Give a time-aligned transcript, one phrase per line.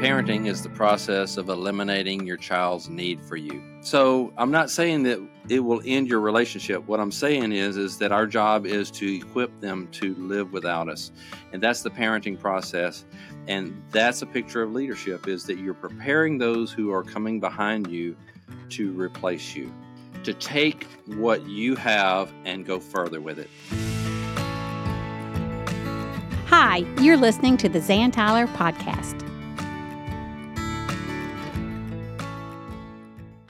[0.00, 3.62] Parenting is the process of eliminating your child's need for you.
[3.82, 5.20] So, I'm not saying that
[5.50, 6.86] it will end your relationship.
[6.86, 10.88] What I'm saying is is that our job is to equip them to live without
[10.88, 11.12] us.
[11.52, 13.04] And that's the parenting process.
[13.46, 17.86] And that's a picture of leadership is that you're preparing those who are coming behind
[17.88, 18.16] you
[18.70, 19.70] to replace you,
[20.24, 23.50] to take what you have and go further with it.
[26.46, 29.29] Hi, you're listening to the Zan Tyler podcast.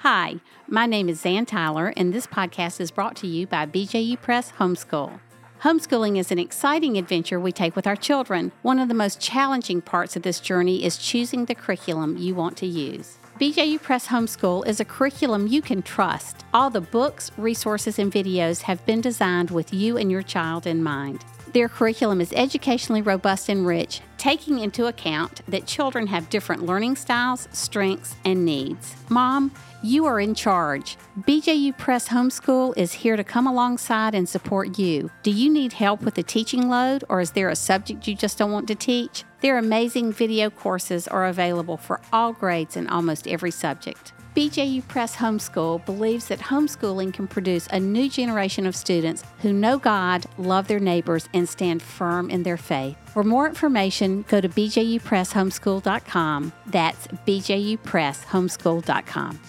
[0.03, 0.37] Hi,
[0.67, 4.51] my name is Zan Tyler, and this podcast is brought to you by BJU Press
[4.53, 5.21] Homeschool.
[5.61, 8.51] Homeschooling is an exciting adventure we take with our children.
[8.63, 12.57] One of the most challenging parts of this journey is choosing the curriculum you want
[12.57, 13.19] to use.
[13.39, 16.47] BJU Press Homeschool is a curriculum you can trust.
[16.55, 20.83] All the books, resources, and videos have been designed with you and your child in
[20.83, 21.23] mind.
[21.53, 26.95] Their curriculum is educationally robust and rich, taking into account that children have different learning
[26.95, 28.95] styles, strengths, and needs.
[29.09, 29.51] Mom,
[29.83, 30.97] you are in charge.
[31.23, 35.11] BJU Press Homeschool is here to come alongside and support you.
[35.25, 38.39] Do you need help with the teaching load, or is there a subject you just
[38.39, 39.25] don't want to teach?
[39.41, 44.13] Their amazing video courses are available for all grades and almost every subject.
[44.41, 49.77] BJU Press Homeschool believes that homeschooling can produce a new generation of students who know
[49.77, 52.97] God, love their neighbors, and stand firm in their faith.
[53.13, 56.53] For more information, go to bjupresshomeschool.com.
[56.69, 59.41] That's bjupresshomeschool.com.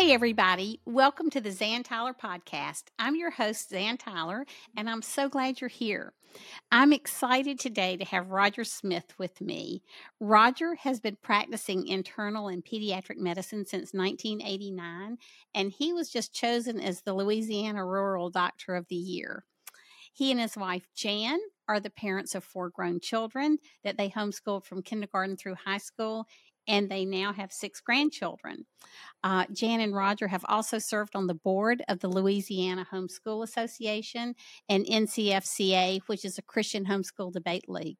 [0.00, 0.80] Hey, everybody.
[0.86, 2.84] Welcome to the Zan Tyler podcast.
[2.98, 6.14] I'm your host, Zan Tyler, and I'm so glad you're here.
[6.72, 9.82] I'm excited today to have Roger Smith with me.
[10.18, 15.18] Roger has been practicing internal and pediatric medicine since 1989,
[15.54, 19.44] and he was just chosen as the Louisiana Rural Doctor of the Year.
[20.14, 24.64] He and his wife, Jan, are the parents of four grown children that they homeschooled
[24.64, 26.26] from kindergarten through high school
[26.66, 28.66] and they now have six grandchildren.
[29.22, 34.34] Uh, Jan and Roger have also served on the board of the Louisiana Homeschool Association
[34.68, 37.98] and NCFCA, which is a Christian homeschool debate league.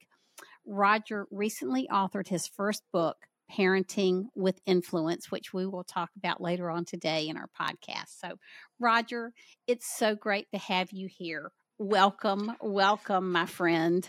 [0.67, 3.17] Roger recently authored his first book,
[3.51, 8.21] Parenting with Influence, which we will talk about later on today in our podcast.
[8.21, 8.37] So,
[8.79, 9.33] Roger,
[9.67, 11.51] it's so great to have you here.
[11.79, 14.09] Welcome, welcome, my friend.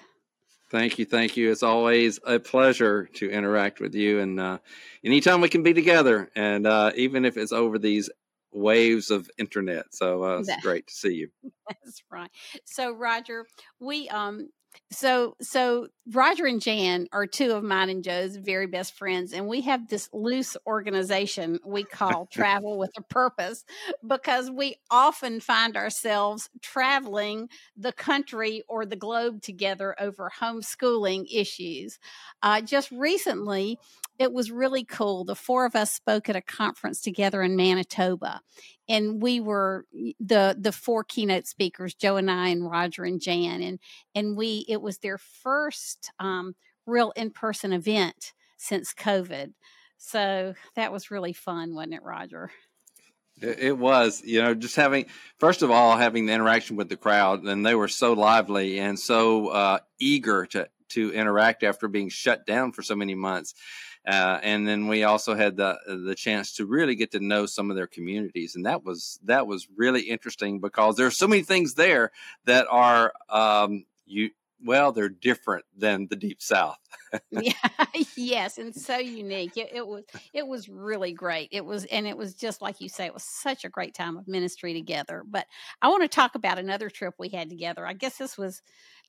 [0.71, 1.51] Thank you, thank you.
[1.51, 4.59] It's always a pleasure to interact with you, and uh,
[5.03, 8.09] anytime we can be together, and uh, even if it's over these
[8.53, 9.93] waves of internet.
[9.93, 11.29] So uh, it's great to see you.
[11.69, 12.31] That's right.
[12.63, 13.45] So Roger,
[13.81, 14.49] we um
[14.91, 19.47] so so Roger and Jan are two of mine and Joe's very best friends, and
[19.47, 23.63] we have this loose organization we call Travel with a Purpose
[24.05, 31.99] because we often find ourselves traveling the country or the globe together over homeschooling issues.
[32.41, 33.77] Uh, just recently,
[34.17, 35.23] it was really cool.
[35.23, 38.41] The four of us spoke at a conference together in Manitoba,
[38.87, 39.85] and we were
[40.19, 43.79] the the four keynote speakers, Joe and I, and Roger and Jan, and
[44.13, 49.53] and we it was their first um, real in person event since COVID.
[49.97, 52.51] So that was really fun, wasn't it, Roger?
[53.41, 55.05] It was, you know, just having,
[55.39, 58.99] first of all, having the interaction with the crowd, and they were so lively and
[58.99, 63.53] so uh, eager to to interact after being shut down for so many months.
[64.05, 67.69] Uh, and then we also had the the chance to really get to know some
[67.69, 71.43] of their communities, and that was that was really interesting because there are so many
[71.43, 72.11] things there
[72.45, 74.31] that are um, you
[74.63, 76.77] well they're different than the deep south.
[77.29, 77.51] Yeah
[78.15, 79.57] yes and so unique.
[79.57, 81.49] It, it, was it was really great.
[81.51, 84.17] It was and it was just like you say it was such a great time
[84.17, 85.45] of ministry together but
[85.81, 87.85] i want to talk about another trip we had together.
[87.85, 88.61] I guess this was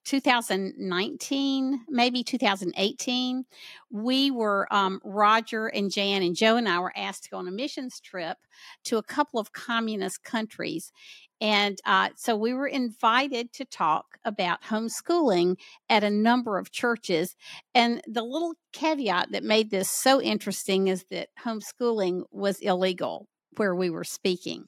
[0.04, 3.44] 2019, maybe 2018,
[3.90, 7.48] we were, um, Roger and Jan and Joe and I were asked to go on
[7.48, 8.38] a missions trip
[8.84, 10.92] to a couple of communist countries.
[11.40, 15.56] And uh, so we were invited to talk about homeschooling
[15.88, 17.34] at a number of churches.
[17.74, 23.26] And the little caveat that made this so interesting is that homeschooling was illegal
[23.56, 24.66] where we were speaking.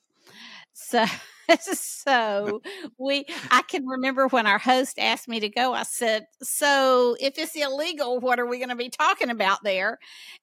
[0.72, 1.04] So,
[1.60, 2.62] so
[2.98, 7.38] we, I can remember when our host asked me to go, I said, So if
[7.38, 9.98] it's illegal, what are we going to be talking about there?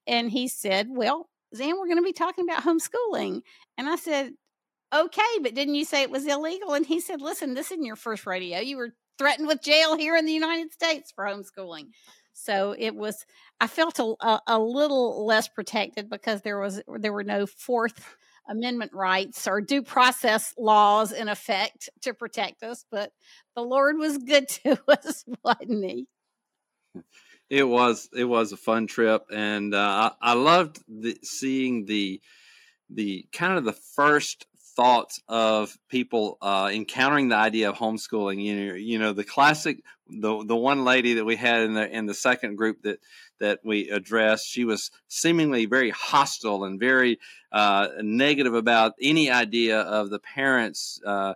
[0.07, 3.41] And he said, Well, Zan, we're going to be talking about homeschooling.
[3.77, 4.33] And I said,
[4.93, 6.73] Okay, but didn't you say it was illegal?
[6.73, 8.59] And he said, Listen, this isn't your first radio.
[8.59, 11.87] You were threatened with jail here in the United States for homeschooling.
[12.33, 13.25] So it was,
[13.59, 18.15] I felt a, a, a little less protected because there was, there were no fourth
[18.49, 23.11] amendment rights or due process laws in effect to protect us, but
[23.55, 26.07] the Lord was good to us, wasn't he?
[27.49, 32.21] It was it was a fun trip, and uh, I, I loved the, seeing the
[32.89, 34.45] the kind of the first
[34.81, 38.43] thoughts of people uh, encountering the idea of homeschooling.
[38.43, 41.87] You know, you know the classic the the one lady that we had in the
[41.87, 42.99] in the second group that
[43.39, 44.47] that we addressed.
[44.47, 47.19] She was seemingly very hostile and very
[47.51, 50.99] uh, negative about any idea of the parents.
[51.05, 51.35] Uh,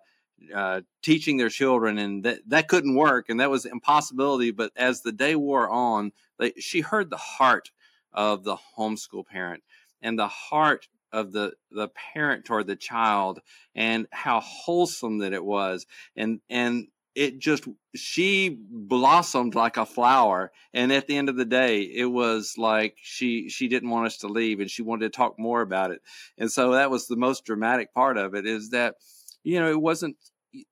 [0.54, 4.52] uh, teaching their children, and that that couldn't work, and that was impossibility.
[4.52, 7.72] But as the day wore on, they, she heard the heart
[8.12, 9.64] of the homeschool parent
[10.02, 13.40] and the heart of the the parent toward the child
[13.74, 15.86] and how wholesome that it was.
[16.16, 17.66] And and it just
[17.96, 20.52] she blossomed like a flower.
[20.74, 24.18] And at the end of the day it was like she she didn't want us
[24.18, 26.02] to leave and she wanted to talk more about it.
[26.38, 28.96] And so that was the most dramatic part of it is that
[29.44, 30.18] you know it wasn't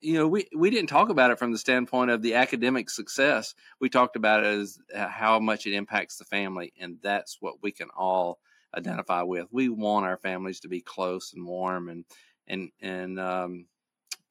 [0.02, 3.56] you know we we didn't talk about it from the standpoint of the academic success.
[3.80, 7.56] We talked about it as uh, how much it impacts the family and that's what
[7.64, 8.40] we can all
[8.76, 9.48] identify with.
[9.52, 12.06] We want our families to be close and warm and
[12.48, 13.68] and and um,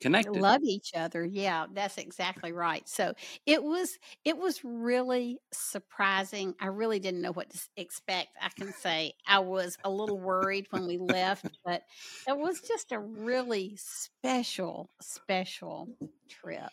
[0.01, 0.45] connected.
[0.45, 1.25] Love each other.
[1.25, 2.87] Yeah, that's exactly right.
[2.89, 6.55] So it was it was really surprising.
[6.61, 8.37] I really didn't know what to expect.
[8.41, 11.83] I can say I was a little worried when we left, but
[12.29, 15.91] it was just a really special special
[16.29, 16.73] trip.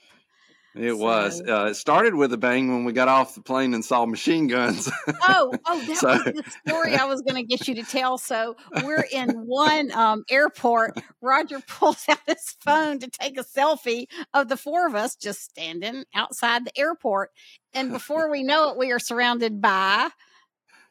[0.76, 0.98] It so.
[0.98, 1.42] was.
[1.42, 4.48] Uh, it started with a bang when we got off the plane and saw machine
[4.48, 4.90] guns.
[5.28, 6.08] oh, oh, that so.
[6.10, 8.18] was the story I was going to get you to tell.
[8.18, 11.00] So we're in one um, airport.
[11.22, 15.44] Roger pulls out his phone to take a selfie of the four of us just
[15.44, 17.32] standing outside the airport,
[17.74, 20.10] and before we know it, we are surrounded by.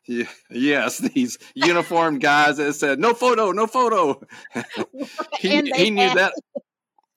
[0.08, 4.20] Yeah, yes, these uniformed guys that said no photo, no photo.
[5.38, 6.32] he, he knew that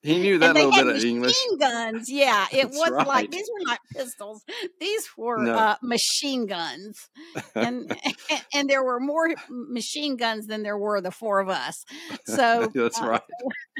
[0.02, 1.30] he knew that little bit of English.
[1.30, 2.46] Machine guns, yeah.
[2.52, 3.06] It was right.
[3.06, 4.44] like these were not pistols;
[4.80, 5.54] these were no.
[5.54, 7.08] uh, machine guns,
[7.54, 7.96] and
[8.54, 11.84] and there were more machine guns than there were the four of us.
[12.26, 13.22] So that's uh, right.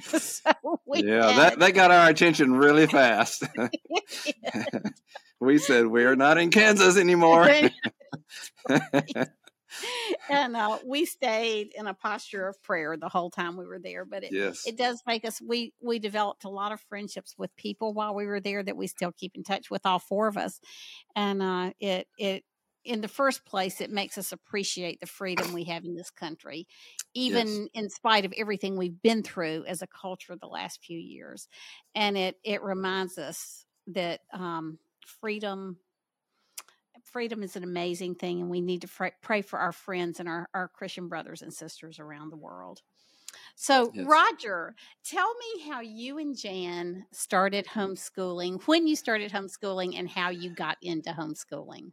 [0.05, 0.53] So
[0.95, 1.39] yeah, had...
[1.39, 3.45] that that got our attention really fast.
[5.41, 7.51] we said we are not in Kansas anymore
[10.31, 14.05] and uh, we stayed in a posture of prayer the whole time we were there.
[14.05, 14.67] But it, yes.
[14.67, 18.27] it does make us we we developed a lot of friendships with people while we
[18.27, 20.61] were there that we still keep in touch with all four of us,
[21.17, 22.45] and uh, it it
[22.85, 26.67] in the first place, it makes us appreciate the freedom we have in this country,
[27.15, 27.69] even yes.
[27.75, 31.49] in spite of everything we've been through as a culture the last few years.
[31.95, 34.79] And it it reminds us that um,
[35.21, 35.77] freedom
[37.13, 40.49] freedom is an amazing thing, and we need to pray for our friends and our,
[40.55, 42.81] our Christian brothers and sisters around the world.
[43.55, 44.07] So, yes.
[44.07, 44.75] Roger,
[45.05, 50.55] tell me how you and Jan started homeschooling, when you started homeschooling, and how you
[50.55, 51.93] got into homeschooling.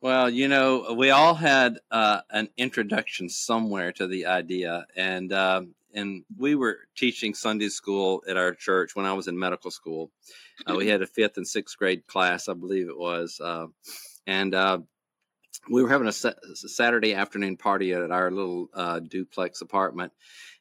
[0.00, 5.62] Well, you know, we all had uh, an introduction somewhere to the idea, and uh,
[5.94, 10.10] and we were teaching Sunday school at our church when I was in medical school.
[10.66, 13.66] Uh, we had a fifth and sixth grade class, I believe it was, uh,
[14.26, 14.78] and uh,
[15.70, 20.12] we were having a, sa- Saturday afternoon party at our little uh, duplex apartment.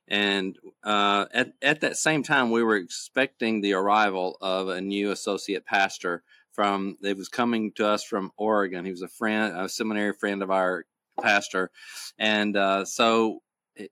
[0.07, 5.11] And uh, at at that same time, we were expecting the arrival of a new
[5.11, 6.97] associate pastor from.
[7.01, 8.83] It was coming to us from Oregon.
[8.83, 10.85] He was a friend, a seminary friend of our
[11.21, 11.71] pastor,
[12.19, 13.41] and uh, so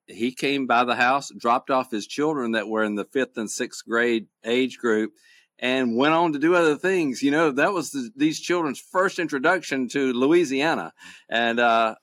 [0.07, 3.49] he came by the house, dropped off his children that were in the fifth and
[3.49, 5.13] sixth grade age group,
[5.59, 7.21] and went on to do other things.
[7.21, 10.93] You know, that was the, these children's first introduction to Louisiana,
[11.29, 11.95] and uh,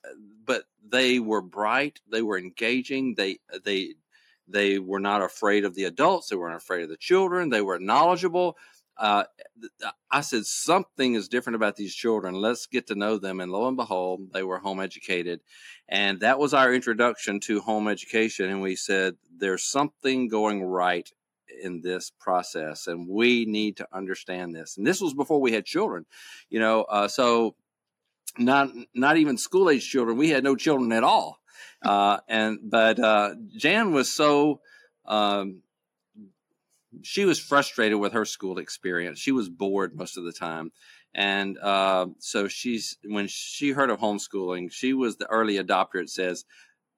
[0.44, 3.94] but they were bright, they were engaging, they they
[4.46, 7.78] they were not afraid of the adults, they weren't afraid of the children, they were
[7.78, 8.56] knowledgeable.
[8.98, 9.24] Uh,
[10.10, 12.34] I said something is different about these children.
[12.34, 13.40] Let's get to know them.
[13.40, 15.40] And lo and behold, they were home educated,
[15.88, 18.50] and that was our introduction to home education.
[18.50, 21.08] And we said there's something going right
[21.62, 25.64] in this process and we need to understand this and this was before we had
[25.64, 26.06] children
[26.50, 27.54] you know uh, so
[28.38, 31.38] not not even school age children we had no children at all
[31.82, 34.60] uh, and but uh, jan was so
[35.06, 35.62] um,
[37.02, 39.18] she was frustrated with her school experience.
[39.18, 40.72] She was bored most of the time.
[41.14, 46.00] And uh, so she's when she heard of homeschooling she was the early adopter.
[46.00, 46.44] It says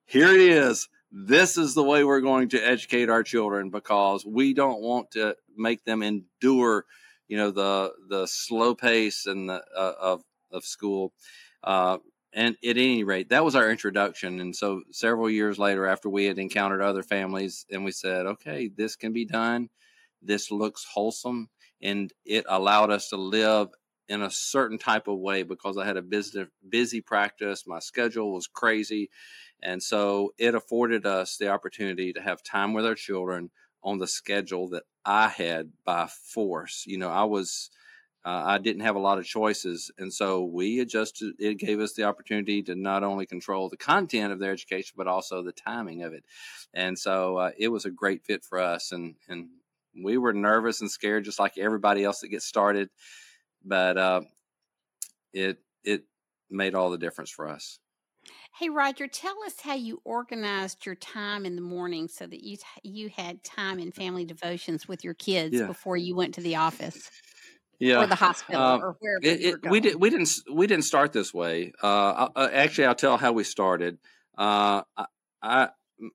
[0.06, 0.88] here it is.
[1.12, 5.36] This is the way we're going to educate our children because we don't want to
[5.56, 6.84] make them endure
[7.28, 11.12] you know the the slow pace and the uh, of of school.
[11.62, 11.98] Uh,
[12.32, 14.40] and at any rate, that was our introduction.
[14.40, 18.68] And so several years later, after we had encountered other families, and we said, okay,
[18.68, 19.68] this can be done.
[20.22, 21.48] This looks wholesome.
[21.82, 23.68] And it allowed us to live
[24.08, 27.64] in a certain type of way because I had a busy, busy practice.
[27.66, 29.08] My schedule was crazy.
[29.62, 33.50] And so it afforded us the opportunity to have time with our children
[33.82, 36.84] on the schedule that I had by force.
[36.86, 37.70] You know, I was
[38.24, 39.90] uh, I didn't have a lot of choices.
[39.98, 44.32] And so we adjusted, it gave us the opportunity to not only control the content
[44.32, 46.24] of their education, but also the timing of it.
[46.74, 48.92] And so uh, it was a great fit for us.
[48.92, 49.48] And, and
[49.94, 52.88] we were nervous and scared, just like everybody else that gets started.
[53.64, 54.20] But uh,
[55.32, 56.04] it, it
[56.50, 57.78] made all the difference for us.
[58.58, 62.58] Hey Roger, tell us how you organized your time in the morning so that you
[62.82, 65.66] you had time in family devotions with your kids yeah.
[65.66, 67.10] before you went to the office
[67.80, 70.84] yeah, or the hospital uh, or wherever it, it, we did we didn't we didn't
[70.84, 71.72] start this way.
[71.82, 73.98] Uh, uh, actually, I'll tell how we started.
[74.36, 75.06] Uh, I,
[75.42, 75.68] I,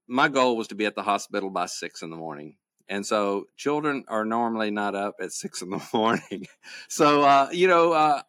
[0.07, 3.47] my goal was to be at the hospital by six in the morning, and so
[3.57, 6.47] children are normally not up at six in the morning.
[6.87, 8.21] so uh, you know, uh,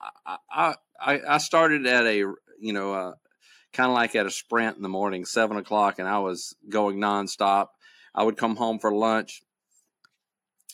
[0.50, 2.18] I, I I started at a
[2.60, 3.14] you know
[3.76, 6.98] kind of like at a sprint in the morning, seven o'clock, and I was going
[6.98, 7.68] nonstop.
[8.14, 9.42] I would come home for lunch,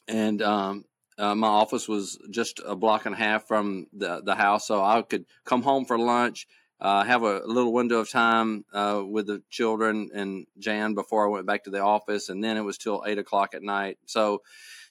[0.07, 0.85] and um,
[1.19, 4.83] uh, my office was just a block and a half from the the house, so
[4.83, 6.47] I could come home for lunch,
[6.83, 11.31] uh, have a little window of time uh, with the children and Jan before I
[11.31, 13.99] went back to the office, and then it was till eight o'clock at night.
[14.07, 14.43] So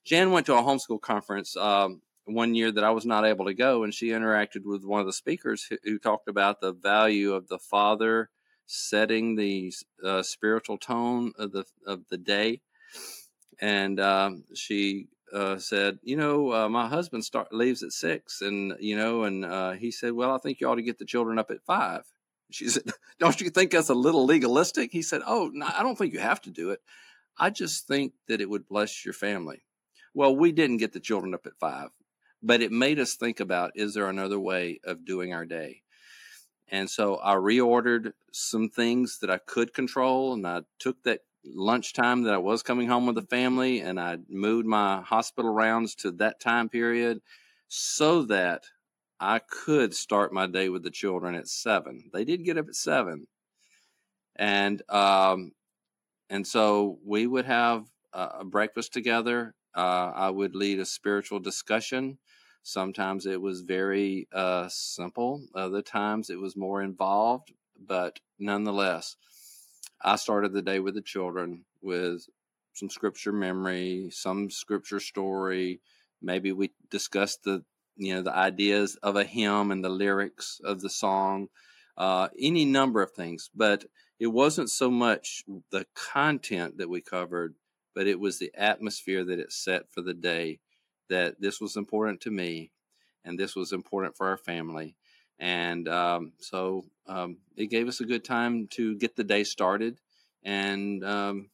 [0.05, 3.53] Jan went to a homeschool conference um, one year that I was not able to
[3.53, 7.33] go, and she interacted with one of the speakers who, who talked about the value
[7.33, 8.29] of the father
[8.67, 12.62] setting the uh, spiritual tone of the of the day,
[13.60, 18.75] and um, she uh, said, you know, uh, my husband start leaves at six, and
[18.79, 21.39] you know, and uh, he said, well, I think you ought to get the children
[21.39, 22.03] up at five.
[22.53, 22.83] She said,
[23.19, 24.91] don't you think that's a little legalistic?
[24.91, 26.81] He said, oh, no, I don't think you have to do it.
[27.38, 29.63] I just think that it would bless your family.
[30.13, 31.91] Well, we didn't get the children up at five,
[32.43, 35.83] but it made us think about is there another way of doing our day?
[36.67, 42.24] And so I reordered some things that I could control, and I took that lunchtime
[42.24, 46.12] that I was coming home with the family, and I moved my hospital rounds to
[46.13, 47.21] that time period
[47.67, 48.65] so that
[49.19, 52.10] I could start my day with the children at seven.
[52.13, 53.27] They did get up at seven,
[54.36, 55.53] and um,
[56.29, 59.55] and so we would have a breakfast together.
[59.75, 62.19] Uh, I would lead a spiritual discussion.
[62.63, 65.43] Sometimes it was very uh, simple.
[65.55, 69.17] Other times it was more involved, but nonetheless,
[70.03, 72.25] I started the day with the children with
[72.74, 75.81] some scripture memory, some scripture story.
[76.22, 77.63] Maybe we discussed the
[77.98, 81.50] you know the ideas of a hymn and the lyrics of the song,
[81.98, 83.50] uh, any number of things.
[83.55, 83.86] But
[84.20, 87.55] it wasn't so much the content that we covered,
[87.93, 90.60] but it was the atmosphere that it set for the day.
[91.10, 92.72] That this was important to me,
[93.25, 94.96] and this was important for our family,
[95.41, 99.98] and um, so um, it gave us a good time to get the day started.
[100.43, 101.50] And um,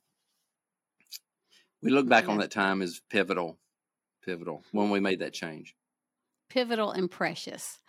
[1.82, 3.58] we look back on that time as pivotal,
[4.25, 5.74] pivotal when we made that change.
[6.50, 7.79] Pivotal and precious.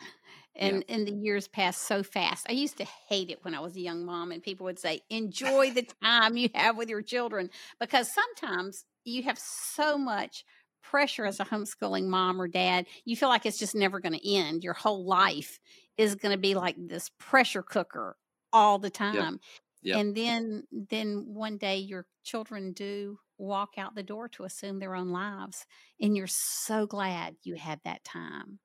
[0.61, 1.05] And yeah.
[1.05, 2.47] the years passed so fast.
[2.49, 5.03] I used to hate it when I was a young mom, and people would say,
[5.09, 7.51] Enjoy the time you have with your children.
[7.79, 10.45] Because sometimes you have so much
[10.83, 12.87] pressure as a homeschooling mom or dad.
[13.05, 14.65] You feel like it's just never going to end.
[14.65, 15.61] Your whole life
[15.99, 18.17] is going to be like this pressure cooker
[18.53, 19.41] all the time.
[19.83, 19.99] Yeah.
[19.99, 24.97] And then then one day your children do walk out the door to assume their
[24.97, 25.65] own lives
[26.01, 28.59] and you're so glad you had that time.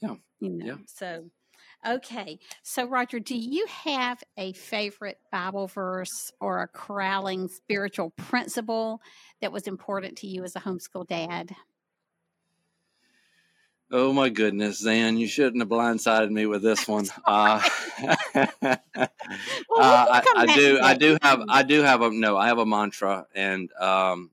[0.00, 0.14] Yeah.
[0.40, 0.66] You know.
[0.66, 0.76] Yeah.
[0.86, 1.30] So
[1.86, 2.38] okay.
[2.62, 9.00] So Roger, do you have a favorite Bible verse or a corralling spiritual principle
[9.40, 11.54] that was important to you as a homeschool dad?
[13.90, 17.06] Oh my goodness, Zan, you shouldn't have blindsided me with this one.
[17.24, 17.60] Uh,
[18.34, 18.52] well,
[19.80, 22.66] uh, I, I do, I do have, I do have a no, I have a
[22.66, 24.30] mantra, and um,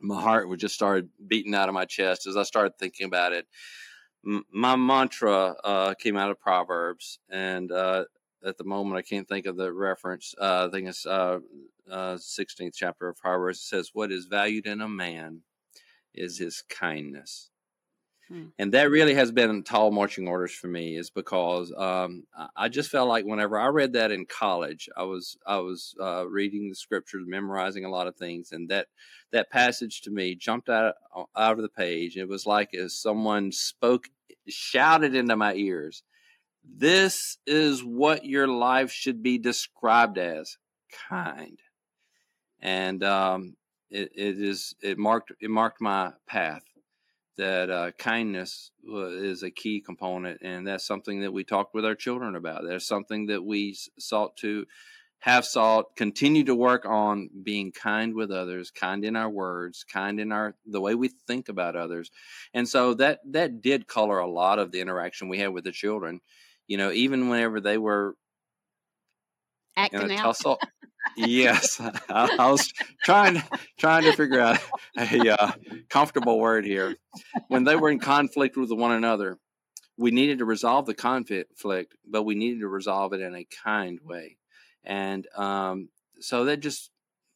[0.00, 3.32] my heart would just started beating out of my chest as I started thinking about
[3.32, 3.46] it.
[4.26, 8.04] M- my mantra uh, came out of Proverbs, and uh,
[8.44, 10.34] at the moment I can't think of the reference.
[10.38, 11.38] Uh, I think it's uh,
[12.18, 13.58] sixteenth chapter of Proverbs.
[13.58, 15.40] It says, "What is valued in a man
[16.12, 17.50] is his kindness."
[18.28, 18.46] Hmm.
[18.58, 22.24] And that really has been tall marching orders for me, is because um,
[22.56, 26.26] I just felt like whenever I read that in college, I was I was uh,
[26.28, 28.88] reading the scriptures, memorizing a lot of things, and that
[29.32, 30.94] that passage to me jumped out
[31.36, 32.16] out of the page.
[32.16, 34.08] It was like as someone spoke,
[34.48, 36.02] shouted into my ears
[36.64, 40.56] This is what your life should be described as
[41.08, 41.58] kind.
[42.60, 43.56] And um,
[43.90, 46.64] it, it is it marked it marked my path
[47.36, 51.94] that uh, kindness is a key component, and that's something that we talked with our
[51.94, 52.62] children about.
[52.66, 54.66] That's something that we sought to
[55.20, 60.20] have sought, continue to work on being kind with others, kind in our words, kind
[60.20, 62.10] in our the way we think about others,
[62.52, 65.72] and so that that did color a lot of the interaction we had with the
[65.72, 66.20] children.
[66.66, 68.16] You know, even whenever they were
[69.76, 70.22] acting in a out.
[70.22, 70.58] tussle.
[71.16, 72.00] Yes, I,
[72.38, 72.72] I, was
[73.04, 73.42] trying
[73.78, 74.58] trying to figure out
[74.96, 75.52] a uh,
[75.88, 76.96] comfortable word here.
[77.48, 79.38] When they were in conflict with one another,
[79.96, 81.52] we needed to resolve the conflict,
[82.06, 84.36] but we needed to resolve it in a kind way,
[84.84, 85.88] and um,
[86.20, 86.90] so that just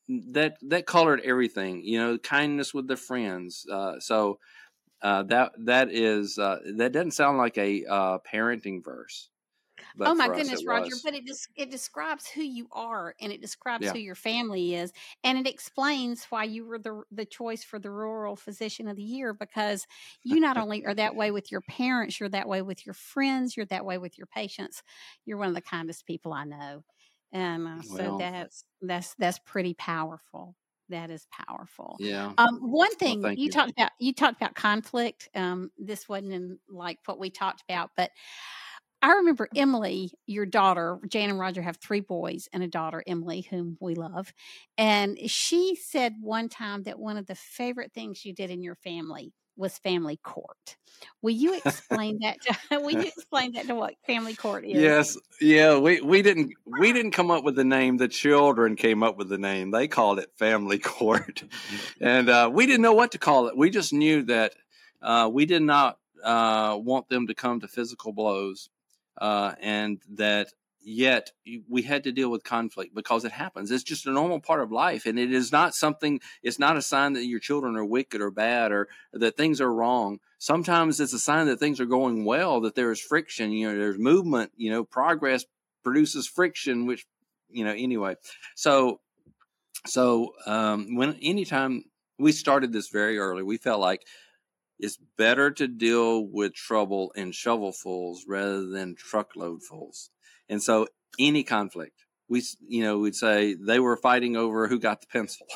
[0.09, 1.83] that that colored everything.
[1.85, 3.67] You know, kindness with the friends.
[3.71, 4.39] Uh, so
[5.03, 9.29] uh, that that is uh, that doesn't sound like a uh, parenting verse
[10.01, 10.95] oh my goodness, Roger!
[11.05, 13.93] But it just it describes who you are, and it describes yeah.
[13.93, 14.93] who your family is,
[15.25, 19.03] and it explains why you were the the choice for the rural physician of the
[19.03, 19.87] year because
[20.23, 23.57] you not only are that way with your parents, you're that way with your friends,
[23.57, 24.83] you're that way with your patients.
[25.25, 26.85] You're one of the kindest people I know,
[27.33, 30.55] and uh, so well, that's that's that's pretty powerful
[30.89, 31.97] that is powerful.
[31.99, 32.33] Yeah.
[32.39, 35.29] Um, one thing well, you, you, talked about, you talked about conflict.
[35.35, 38.11] Um, this wasn't in like what we talked about, but
[39.01, 43.47] I remember Emily, your daughter, Jan and Roger have three boys and a daughter, Emily,
[43.49, 44.33] whom we love.
[44.77, 48.75] And she said one time that one of the favorite things you did in your
[48.75, 50.77] family was family court.
[51.21, 52.41] Will you explain that?
[52.43, 54.81] To, will you explain that to what family court is?
[54.81, 55.79] Yes, yeah.
[55.79, 57.97] We we didn't we didn't come up with the name.
[57.97, 59.71] The children came up with the name.
[59.73, 61.43] They called it family court,
[62.01, 63.57] and uh, we didn't know what to call it.
[63.57, 64.55] We just knew that
[65.03, 68.71] uh, we did not uh, want them to come to physical blows
[69.19, 71.33] uh, and that yet
[71.69, 73.71] we had to deal with conflict because it happens.
[73.71, 76.21] It's just a normal part of life, and it is not something.
[76.43, 79.73] It's not a sign that your children are wicked or bad or that things are
[79.73, 80.19] wrong.
[80.39, 83.53] Sometimes it's a sign that things are going well, that there is friction.
[83.53, 84.53] You know, there's movement.
[84.57, 85.45] You know, progress
[85.83, 87.07] produces friction, which
[87.51, 88.17] you know anyway.
[88.55, 89.01] So,
[89.87, 91.85] so um, when anytime
[92.19, 94.05] we started this very early, we felt like
[94.79, 100.11] it's better to deal with trouble in shovelfuls rather than truckloadfuls.
[100.49, 100.87] And so
[101.19, 105.47] any conflict, we, you know, we'd say they were fighting over who got the pencil,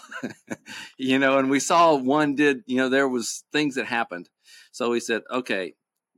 [0.98, 4.28] you know, and we saw one did, you know, there was things that happened.
[4.72, 5.74] So we said, okay,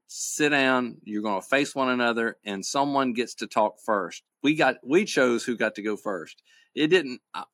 [0.07, 0.99] sit down.
[1.03, 4.23] You're going to face one another and someone gets to talk first.
[4.43, 6.43] We got, we chose who got to go first.
[6.75, 7.45] It didn't, I,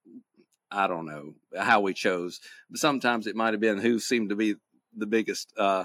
[0.71, 2.41] I don't know how we chose.
[2.75, 4.57] Sometimes it might have been who seemed to be
[4.97, 5.85] the biggest, uh,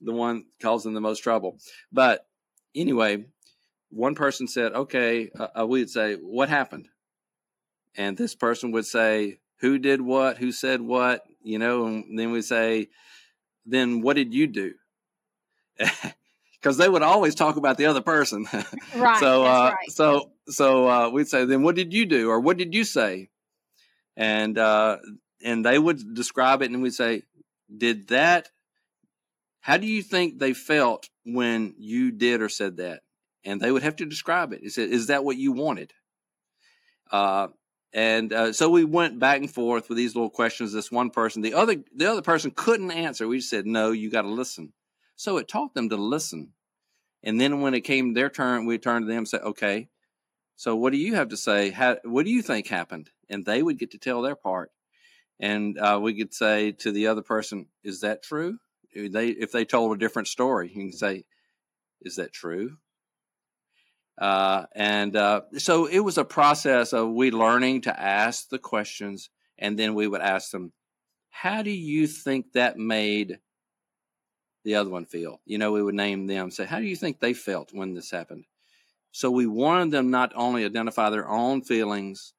[0.00, 1.58] the one causing the most trouble.
[1.92, 2.26] But
[2.74, 3.26] anyway,
[3.90, 6.88] one person said, okay, uh, uh, we'd say, what happened?
[7.96, 12.30] And this person would say, who did what, who said what, you know, and then
[12.30, 12.88] we say,
[13.64, 14.74] then what did you do?
[16.58, 18.48] Because they would always talk about the other person.
[18.96, 19.20] right.
[19.20, 19.90] so, uh, right.
[19.90, 23.28] so, so uh, we'd say, then what did you do, or what did you say?
[24.16, 24.96] And uh,
[25.44, 27.22] and they would describe it, and we'd say,
[27.74, 28.50] did that
[29.66, 33.00] how do you think they felt when you did or said that?
[33.44, 34.62] And they would have to describe it.
[34.62, 35.92] Is, it, is that what you wanted?
[37.10, 37.48] Uh,
[37.92, 41.42] and uh, so we went back and forth with these little questions this one person.
[41.42, 43.26] The other the other person couldn't answer.
[43.26, 44.72] We said no you got to listen.
[45.16, 46.52] So it taught them to listen.
[47.24, 49.88] And then when it came their turn we turned to them and said okay
[50.56, 51.70] so what do you have to say?
[51.70, 53.10] How, what do you think happened?
[53.28, 54.70] And they would get to tell their part
[55.38, 58.58] and uh, we could say to the other person, "Is that true?"
[58.94, 61.24] They if they told a different story, you can say,
[62.00, 62.78] "Is that true?"
[64.18, 69.28] Uh, and uh, so it was a process of we learning to ask the questions,
[69.58, 70.72] and then we would ask them,
[71.30, 73.40] "How do you think that made
[74.64, 77.20] the other one feel?" You know, we would name them, say, "How do you think
[77.20, 78.46] they felt when this happened?"
[79.12, 82.34] So we wanted them not only identify their own feelings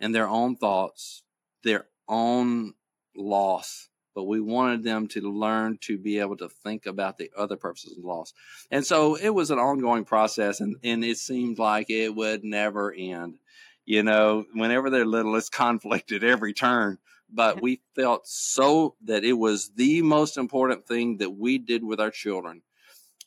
[0.00, 1.22] and their own thoughts,
[1.62, 2.74] their own
[3.16, 7.56] loss, but we wanted them to learn to be able to think about the other
[7.56, 8.32] person's loss.
[8.70, 12.92] And so it was an ongoing process, and, and it seemed like it would never
[12.92, 13.38] end.
[13.84, 16.98] You know, whenever they're little, it's conflict at every turn.
[17.30, 21.98] But we felt so that it was the most important thing that we did with
[21.98, 22.62] our children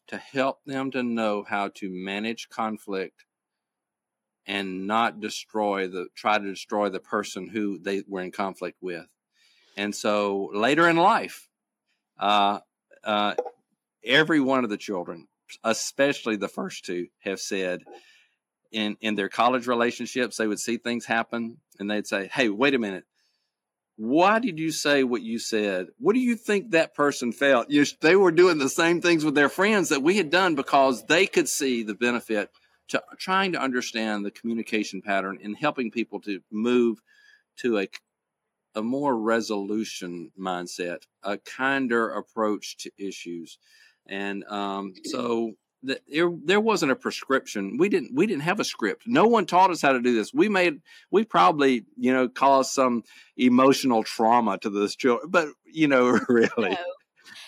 [0.07, 3.25] to help them to know how to manage conflict
[4.47, 9.05] and not destroy the try to destroy the person who they were in conflict with.
[9.75, 11.47] And so later in life,
[12.19, 12.59] uh,
[13.03, 13.35] uh,
[14.03, 15.27] every one of the children
[15.63, 17.81] especially the first two, have said
[18.71, 22.73] in in their college relationships, they would see things happen and they'd say, "Hey, wait
[22.73, 23.05] a minute."
[23.99, 25.87] Why did you say what you said?
[25.97, 27.71] What do you think that person felt?
[27.71, 31.03] You, they were doing the same things with their friends that we had done because
[31.05, 32.51] they could see the benefit
[32.89, 37.01] to trying to understand the communication pattern and helping people to move
[37.57, 37.87] to a
[38.75, 43.57] a more resolution mindset, a kinder approach to issues,
[44.07, 47.77] and um, so the, there there wasn't a prescription.
[47.77, 49.03] We didn't we didn't have a script.
[49.07, 50.33] No one taught us how to do this.
[50.33, 53.03] We made we probably you know caused some
[53.35, 56.69] emotional trauma to this children, but you know really.
[56.69, 56.77] No,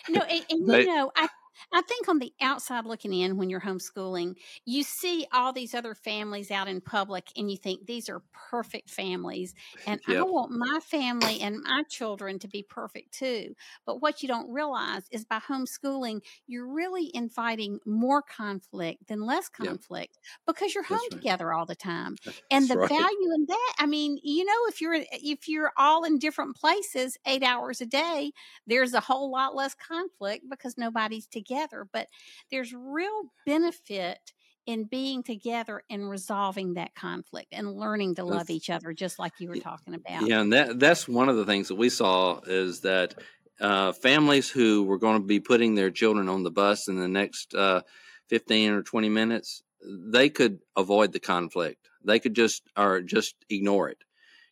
[0.10, 1.28] no and, and they, you know I
[1.71, 5.93] I think on the outside looking in, when you're homeschooling, you see all these other
[5.93, 9.53] families out in public and you think these are perfect families.
[9.86, 10.17] And yep.
[10.17, 13.53] I want my family and my children to be perfect too.
[13.86, 19.47] But what you don't realize is by homeschooling, you're really inviting more conflict than less
[19.47, 20.39] conflict yep.
[20.47, 21.12] because you're home right.
[21.12, 22.15] together all the time.
[22.51, 22.89] And That's the right.
[22.89, 27.17] value in that, I mean, you know, if you're if you're all in different places
[27.27, 28.32] eight hours a day,
[28.65, 31.88] there's a whole lot less conflict because nobody's together together.
[31.91, 32.08] But
[32.52, 34.19] there's real benefit
[34.65, 39.34] in being together and resolving that conflict and learning to love each other, just like
[39.39, 40.28] you were talking about.
[40.28, 43.15] Yeah, and that that's one of the things that we saw is that
[43.60, 47.08] uh, families who were going to be putting their children on the bus in the
[47.08, 47.82] next uh,
[48.28, 51.89] 15 or 20 minutes, they could avoid the conflict.
[52.06, 54.04] They could just or just ignore it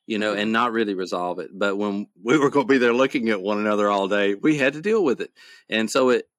[0.07, 1.49] you know, and not really resolve it.
[1.53, 4.57] But when we were going to be there looking at one another all day, we
[4.57, 5.31] had to deal with it.
[5.69, 6.29] And so it,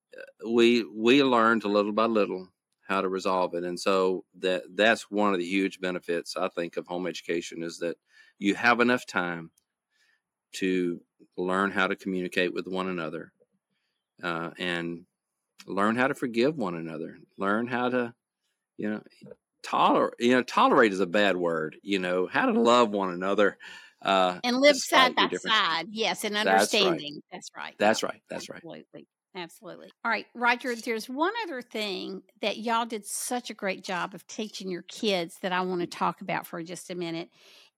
[0.46, 2.48] we we learned a little by little
[2.88, 3.64] how to resolve it.
[3.64, 7.78] And so that that's one of the huge benefits i think of home education is
[7.78, 7.96] that
[8.38, 9.50] you have enough time
[10.52, 11.00] to
[11.37, 13.33] learn how to communicate with one another
[14.22, 15.04] uh, and
[15.66, 18.14] learn how to forgive one another learn how to
[18.76, 19.02] you know
[19.62, 23.59] tolerate you know tolerate is a bad word you know how to love one another
[24.02, 27.74] uh, and live side by side yes and understanding that's right.
[27.78, 28.57] that's right that's right, that's right.
[28.57, 29.07] Absolutely.
[30.04, 34.26] All right, Roger, there's one other thing that y'all did such a great job of
[34.26, 37.28] teaching your kids that I want to talk about for just a minute.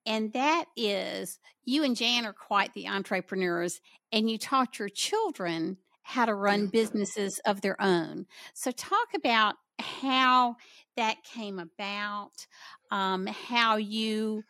[0.07, 3.81] And that is you and Jan are quite the entrepreneurs,
[4.13, 8.27] and you taught your children how to run businesses of their own.
[8.55, 10.57] So, talk about how
[10.97, 12.47] that came about,
[12.91, 14.43] um, how you.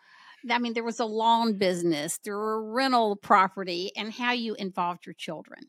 [0.48, 5.04] I mean, there was a lawn business, there were rental property, and how you involved
[5.04, 5.60] your children.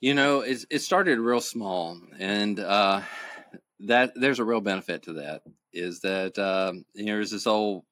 [0.00, 3.02] You know, it, it started real small, and uh,
[3.80, 5.42] that there's a real benefit to that.
[5.74, 7.84] Is that uh, there's this old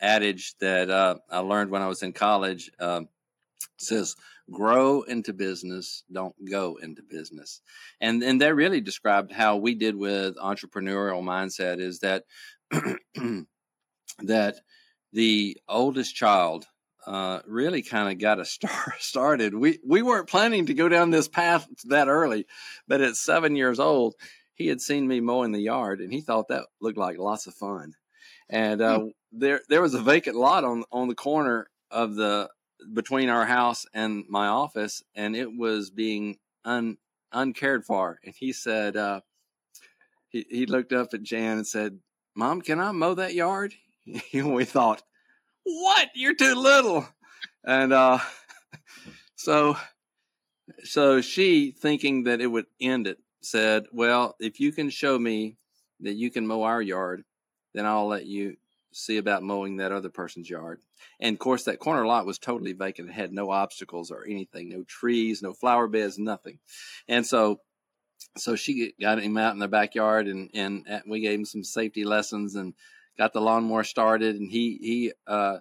[0.00, 2.70] adage that uh, I learned when I was in college.
[2.80, 3.02] Uh,
[3.78, 4.16] says,
[4.50, 7.60] "Grow into business, don't go into business,"
[8.00, 11.78] and and that really described how we did with entrepreneurial mindset.
[11.78, 12.24] Is that
[14.18, 14.56] that
[15.12, 16.66] the oldest child
[17.06, 19.54] uh, really kind of got us start, started.
[19.54, 22.46] We we weren't planning to go down this path that early,
[22.86, 24.14] but at seven years old,
[24.54, 27.54] he had seen me mowing the yard, and he thought that looked like lots of
[27.54, 27.94] fun.
[28.48, 29.08] And uh, hmm.
[29.32, 32.48] there there was a vacant lot on on the corner of the
[32.92, 36.98] between our house and my office, and it was being un
[37.32, 38.18] uncared for.
[38.24, 39.20] And he said, uh,
[40.28, 41.98] he he looked up at Jan and said,
[42.34, 43.74] "Mom, can I mow that yard?"
[44.34, 45.02] we thought
[45.64, 46.08] what?
[46.14, 47.06] You're too little.
[47.64, 48.18] And uh,
[49.36, 49.76] so,
[50.84, 55.56] so she, thinking that it would end it, said, "Well, if you can show me
[56.00, 57.24] that you can mow our yard,
[57.74, 58.56] then I'll let you
[58.92, 60.80] see about mowing that other person's yard."
[61.20, 64.68] And of course, that corner lot was totally vacant; it had no obstacles or anything,
[64.68, 66.58] no trees, no flower beds, nothing.
[67.08, 67.60] And so
[68.36, 72.04] so she got him out in the backyard and and we gave him some safety
[72.04, 72.74] lessons and
[73.18, 75.58] got the lawnmower started, and he he uh,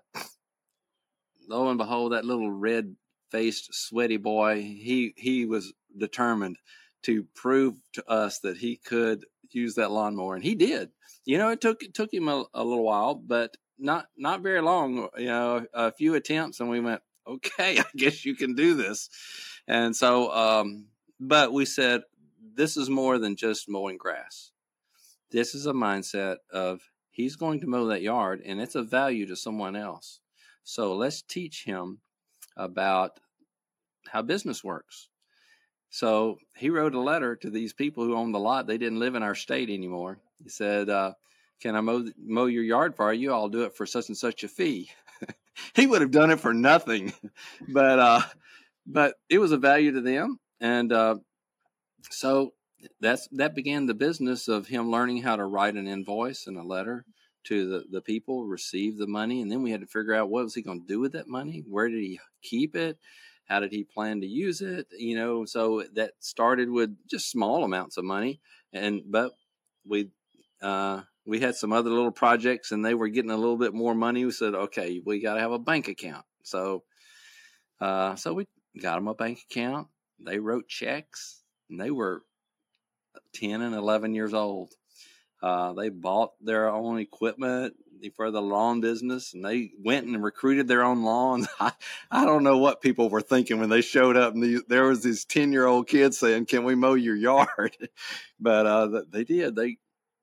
[1.47, 2.95] lo and behold, that little red
[3.29, 6.57] faced sweaty boy, he he was determined
[7.03, 10.89] to prove to us that he could use that lawnmower, and he did.
[11.25, 14.61] You know, it took it took him a, a little while, but not not very
[14.61, 15.09] long.
[15.17, 19.09] You know, a few attempts, and we went, okay, I guess you can do this.
[19.67, 20.87] And so, um,
[21.19, 22.01] but we said,
[22.55, 24.51] this is more than just mowing grass.
[25.31, 29.27] This is a mindset of he's going to mow that yard and it's of value
[29.27, 30.19] to someone else.
[30.63, 31.99] So let's teach him
[32.57, 33.19] about
[34.07, 35.09] how business works.
[35.89, 38.65] So he wrote a letter to these people who owned the lot.
[38.65, 40.19] They didn't live in our state anymore.
[40.41, 41.13] He said, uh,
[41.61, 43.33] Can I mow, mow your yard for you?
[43.33, 44.89] I'll do it for such and such a fee.
[45.75, 47.13] he would have done it for nothing,
[47.67, 48.21] but uh,
[48.87, 50.39] but it was a value to them.
[50.61, 51.15] And uh,
[52.09, 52.53] so
[52.99, 56.63] that's that began the business of him learning how to write an invoice and a
[56.63, 57.05] letter
[57.43, 60.43] to the, the people, receive the money, and then we had to figure out what
[60.43, 61.63] was he going to do with that money?
[61.67, 62.97] Where did he keep it?
[63.45, 64.87] How did he plan to use it?
[64.97, 68.39] You know, so that started with just small amounts of money,
[68.71, 69.33] and but
[69.87, 70.09] we
[70.61, 73.95] uh, we had some other little projects, and they were getting a little bit more
[73.95, 74.25] money.
[74.25, 76.25] We said, okay, we got to have a bank account.
[76.43, 76.83] So,
[77.79, 78.47] uh, so we
[78.81, 79.87] got them a bank account.
[80.19, 82.23] They wrote checks, and they were
[83.33, 84.73] ten and eleven years old.
[85.41, 87.75] Uh, they bought their own equipment
[88.15, 91.47] for the lawn business and they went and recruited their own lawns.
[91.59, 91.71] I,
[92.09, 95.03] I don't know what people were thinking when they showed up and the, there was
[95.03, 97.77] these 10 year old kids saying, can we mow your yard?
[98.39, 99.55] but, uh, they did.
[99.55, 99.77] They,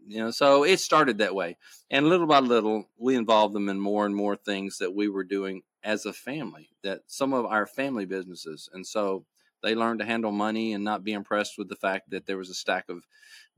[0.06, 1.56] you know, so it started that way.
[1.90, 5.24] And little by little, we involved them in more and more things that we were
[5.24, 8.68] doing as a family, that some of our family businesses.
[8.72, 9.24] And so
[9.62, 12.50] they learned to handle money and not be impressed with the fact that there was
[12.50, 13.06] a stack of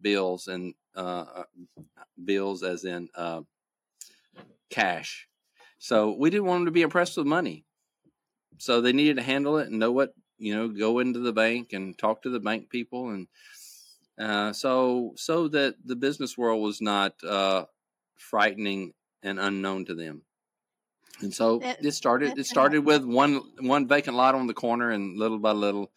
[0.00, 1.44] bills and uh, uh,
[2.24, 3.42] bills as in uh,
[4.70, 5.28] cash.
[5.78, 7.64] So we didn't want them to be impressed with money.
[8.58, 10.68] So they needed to handle it and know what you know.
[10.68, 13.28] Go into the bank and talk to the bank people, and
[14.18, 17.64] uh, so so that the business world was not uh,
[18.18, 20.22] frightening and unknown to them.
[21.22, 22.38] And so that, it started.
[22.38, 25.90] It started with one one vacant lot on the corner, and little by little,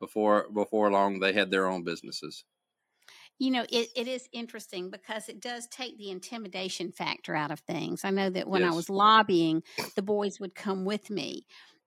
[0.00, 2.44] before before long, they had their own businesses.
[3.38, 7.60] You know, it, it is interesting because it does take the intimidation factor out of
[7.60, 8.02] things.
[8.02, 8.72] I know that when yes.
[8.72, 9.62] I was lobbying,
[9.94, 11.46] the boys would come with me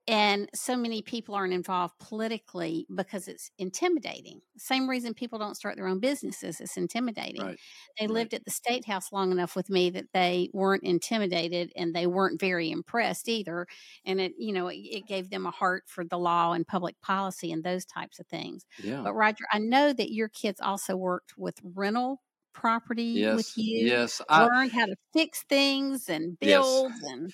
[0.09, 4.41] and so many people aren't involved politically because it's intimidating.
[4.57, 7.43] Same reason people don't start their own businesses, it's intimidating.
[7.43, 7.59] Right.
[7.99, 8.13] They right.
[8.13, 12.07] lived at the state house long enough with me that they weren't intimidated and they
[12.07, 13.67] weren't very impressed either.
[14.03, 16.99] And it, you know, it, it gave them a heart for the law and public
[17.01, 18.65] policy and those types of things.
[18.83, 19.01] Yeah.
[19.03, 23.35] But Roger, I know that your kids also worked with rental property yes.
[23.35, 23.85] with you.
[23.85, 24.23] Yes.
[24.27, 27.11] Learned how to fix things and build yes.
[27.11, 27.33] and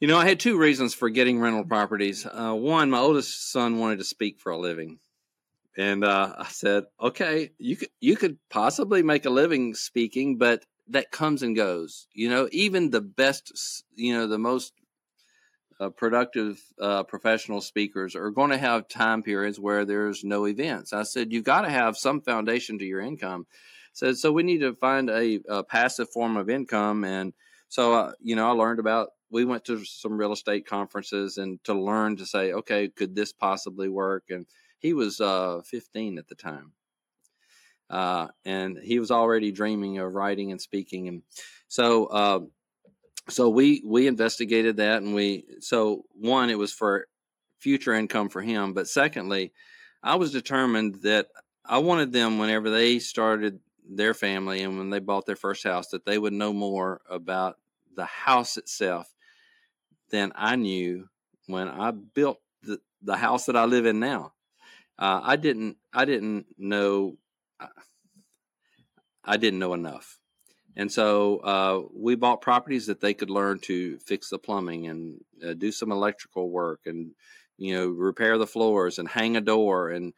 [0.00, 2.26] you know, I had two reasons for getting rental properties.
[2.26, 4.98] Uh, one, my oldest son wanted to speak for a living,
[5.76, 10.64] and uh, I said, "Okay, you could you could possibly make a living speaking, but
[10.88, 12.06] that comes and goes.
[12.12, 14.72] You know, even the best, you know, the most
[15.80, 20.92] uh, productive uh, professional speakers are going to have time periods where there's no events.
[20.92, 23.46] I said, you've got to have some foundation to your income.
[23.92, 27.04] said, so we need to find a, a passive form of income.
[27.04, 27.32] And
[27.68, 31.62] so, uh, you know, I learned about we went to some real estate conferences and
[31.64, 34.24] to learn to say, okay, could this possibly work?
[34.30, 34.46] And
[34.78, 36.72] he was uh, 15 at the time.
[37.90, 41.08] Uh, and he was already dreaming of writing and speaking.
[41.08, 41.22] And
[41.68, 42.40] so, uh,
[43.28, 47.06] so we, we investigated that and we, so one, it was for
[47.58, 48.72] future income for him.
[48.72, 49.52] But secondly,
[50.02, 51.28] I was determined that
[51.64, 53.60] I wanted them whenever they started
[53.90, 57.56] their family and when they bought their first house that they would know more about
[57.94, 59.14] the house itself
[60.10, 61.08] than I knew
[61.46, 64.32] when I built the, the house that I live in now.
[64.98, 67.16] Uh, I didn't I didn't know
[69.24, 70.18] I didn't know enough,
[70.74, 75.20] and so uh, we bought properties that they could learn to fix the plumbing and
[75.46, 77.12] uh, do some electrical work and
[77.58, 80.14] you know repair the floors and hang a door and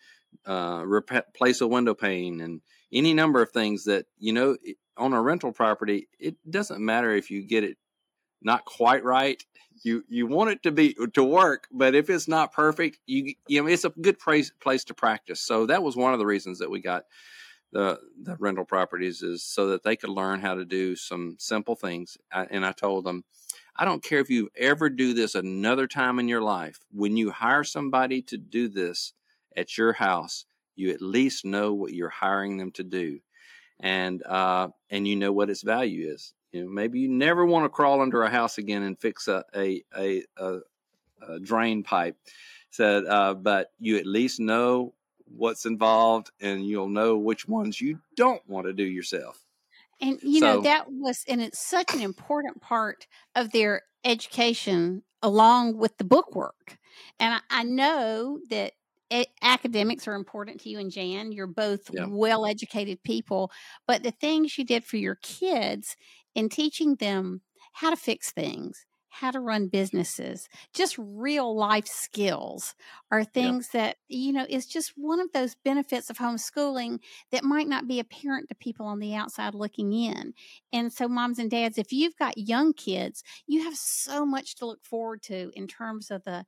[0.47, 2.61] uh, replace a window pane and
[2.93, 4.57] any number of things that you know
[4.97, 7.77] on a rental property it doesn't matter if you get it
[8.43, 9.43] not quite right.
[9.83, 13.63] You you want it to be to work but if it's not perfect you you
[13.63, 15.41] know it's a good place place to practice.
[15.41, 17.05] So that was one of the reasons that we got
[17.73, 21.77] the the rental properties is so that they could learn how to do some simple
[21.77, 22.19] things.
[22.33, 23.25] I, and i told them
[23.77, 26.81] i don't care if you ever do this another time in your life.
[26.93, 29.15] When you hire somebody to do this
[29.57, 30.45] at your house
[30.81, 33.21] you at least know what you're hiring them to do.
[33.79, 37.65] And uh, and you know what its value is you know, maybe you never want
[37.65, 40.59] to crawl under a house again and fix a a a, a,
[41.29, 42.17] a drain pipe.
[42.71, 48.01] Said, uh, but you at least know what's involved, and you'll know which ones you
[48.17, 49.45] don't want to do yourself.
[50.01, 55.03] And you so, know that was, and it's such an important part of their education,
[55.23, 56.79] along with the bookwork.
[57.19, 58.73] And I, I know that
[59.43, 61.33] academics are important to you and Jan.
[61.33, 62.07] You're both yeah.
[62.09, 63.51] well educated people,
[63.87, 65.97] but the things you did for your kids
[66.35, 72.75] in teaching them how to fix things, how to run businesses, just real life skills
[73.11, 77.01] are things that, you know, is just one of those benefits of homeschooling
[77.33, 80.33] that might not be apparent to people on the outside looking in.
[80.73, 84.67] And so, moms and dads, if you've got young kids, you have so much to
[84.67, 86.47] look forward to in terms of the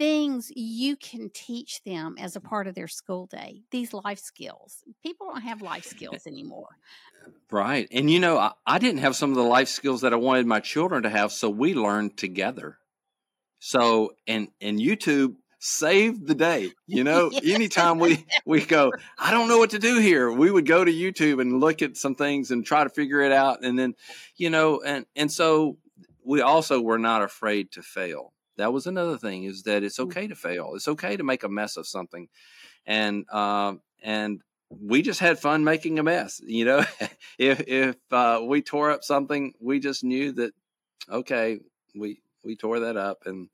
[0.00, 2.44] things you can teach them as a mm.
[2.44, 4.82] part of their school day, these life skills.
[5.02, 6.78] People don't have life skills anymore.
[7.50, 7.86] Right.
[7.92, 10.46] And you know, I, I didn't have some of the life skills that I wanted
[10.46, 12.78] my children to have, so we learned together.
[13.58, 16.70] So and and YouTube saved the day.
[16.86, 17.42] You know, yes.
[17.54, 20.90] anytime we we go, I don't know what to do here, we would go to
[20.90, 23.62] YouTube and look at some things and try to figure it out.
[23.62, 23.94] And then,
[24.36, 25.76] you know, and and so
[26.24, 28.32] we also were not afraid to fail.
[28.60, 30.04] That was another thing is that it's mm.
[30.04, 30.72] okay to fail.
[30.74, 32.28] It's okay to make a mess of something,
[32.86, 36.40] and uh, and we just had fun making a mess.
[36.44, 36.84] You know,
[37.38, 40.52] if if uh, we tore up something, we just knew that
[41.10, 41.58] okay,
[41.94, 43.48] we we tore that up, and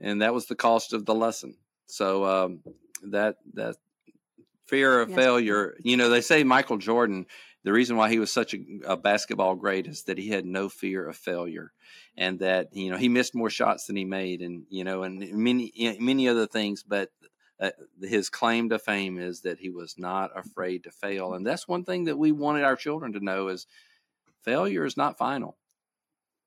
[0.00, 1.56] and that was the cost of the lesson.
[1.86, 2.60] So um,
[3.04, 3.76] that that
[4.66, 5.16] fear of yes.
[5.16, 5.76] failure.
[5.82, 7.26] You know, they say Michael Jordan.
[7.62, 10.68] The reason why he was such a, a, basketball great is that he had no
[10.68, 11.72] fear of failure,
[12.16, 15.30] and that you know he missed more shots than he made, and you know, and
[15.32, 16.82] many many other things.
[16.82, 17.10] But
[17.60, 17.70] uh,
[18.00, 21.84] his claim to fame is that he was not afraid to fail, and that's one
[21.84, 23.66] thing that we wanted our children to know is
[24.42, 25.58] failure is not final.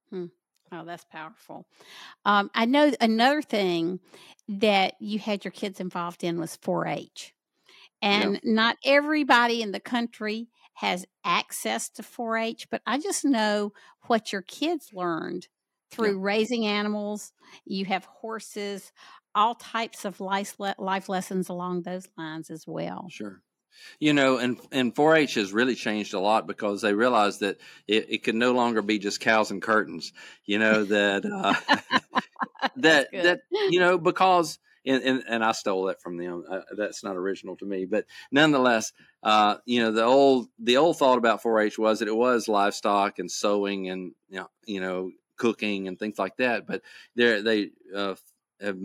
[0.09, 0.25] Hmm.
[0.71, 1.67] Oh, that's powerful.
[2.25, 3.99] Um, I know another thing
[4.47, 7.35] that you had your kids involved in was 4 H.
[8.01, 8.39] And yeah.
[8.43, 13.73] not everybody in the country has access to 4 H, but I just know
[14.07, 15.47] what your kids learned
[15.91, 16.25] through yeah.
[16.25, 17.31] raising animals.
[17.65, 18.91] You have horses,
[19.35, 23.07] all types of life, life lessons along those lines as well.
[23.09, 23.41] Sure.
[23.99, 27.57] You know, and and 4-H has really changed a lot because they realized that
[27.87, 30.13] it, it can no longer be just cows and curtains.
[30.45, 31.55] You know that uh,
[32.77, 36.43] that that you know because and, and, and I stole that from them.
[36.49, 38.93] Uh, that's not original to me, but nonetheless,
[39.23, 43.19] uh, you know the old the old thought about 4-H was that it was livestock
[43.19, 46.67] and sewing and you know, you know cooking and things like that.
[46.67, 46.81] But
[47.15, 48.15] they they uh,
[48.61, 48.77] have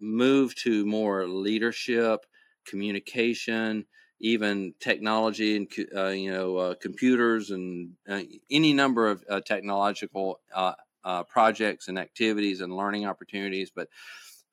[0.00, 2.26] moved to more leadership,
[2.64, 3.86] communication
[4.20, 10.40] even technology and uh, you know uh, computers and uh, any number of uh, technological
[10.54, 10.72] uh,
[11.04, 13.70] uh, projects and activities and learning opportunities.
[13.70, 13.88] But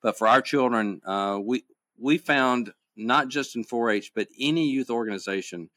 [0.04, 1.00] but for our children,
[1.44, 1.64] we
[1.98, 5.70] we found not just in 4-H, but any youth organization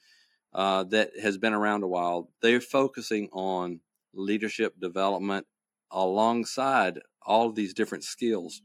[0.53, 3.79] that has been around a while, they're focusing on
[4.13, 5.47] leadership development
[5.91, 8.61] alongside all of these different skills.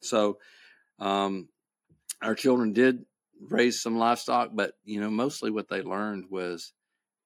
[0.00, 0.38] So
[0.98, 1.48] um,
[2.22, 3.04] our children did
[3.40, 6.72] raise some livestock, but you know, mostly what they learned was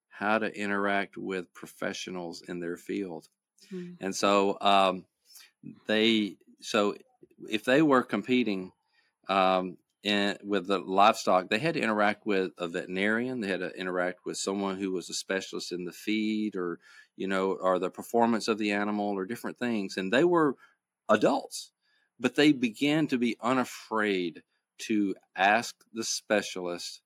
[0.08, 3.28] how to interact with professionals in their field.
[3.72, 3.96] Mm.
[4.00, 5.04] And so um,
[5.86, 6.96] they, so
[7.48, 8.72] if they were competing
[9.28, 13.40] um, in, with the livestock, they had to interact with a veterinarian.
[13.40, 16.78] They had to interact with someone who was a specialist in the feed or,
[17.16, 19.96] you know, or the performance of the animal or different things.
[19.96, 20.56] And they were
[21.08, 21.72] adults,
[22.20, 24.42] but they began to be unafraid
[24.78, 27.00] to ask the specialist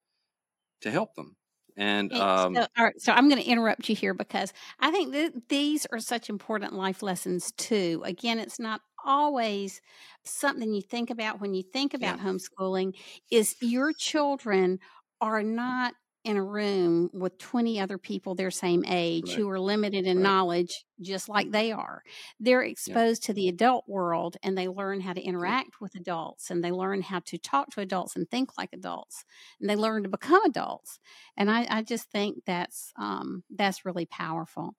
[0.80, 1.36] to help them.
[1.76, 5.12] And um, so, all right, so I'm going to interrupt you here because I think
[5.12, 8.02] that these are such important life lessons too.
[8.04, 9.80] Again, it's not always
[10.24, 12.24] something you think about when you think about yeah.
[12.24, 12.94] homeschooling.
[13.30, 14.78] Is your children
[15.20, 19.36] are not in a room with 20 other people their same age right.
[19.36, 20.22] who are limited in right.
[20.22, 22.02] knowledge just like they are.
[22.38, 23.26] They're exposed yeah.
[23.26, 25.78] to the adult world and they learn how to interact yeah.
[25.80, 29.24] with adults and they learn how to talk to adults and think like adults
[29.60, 30.98] and they learn to become adults.
[31.38, 34.74] And I, I just think that's um, that's really powerful.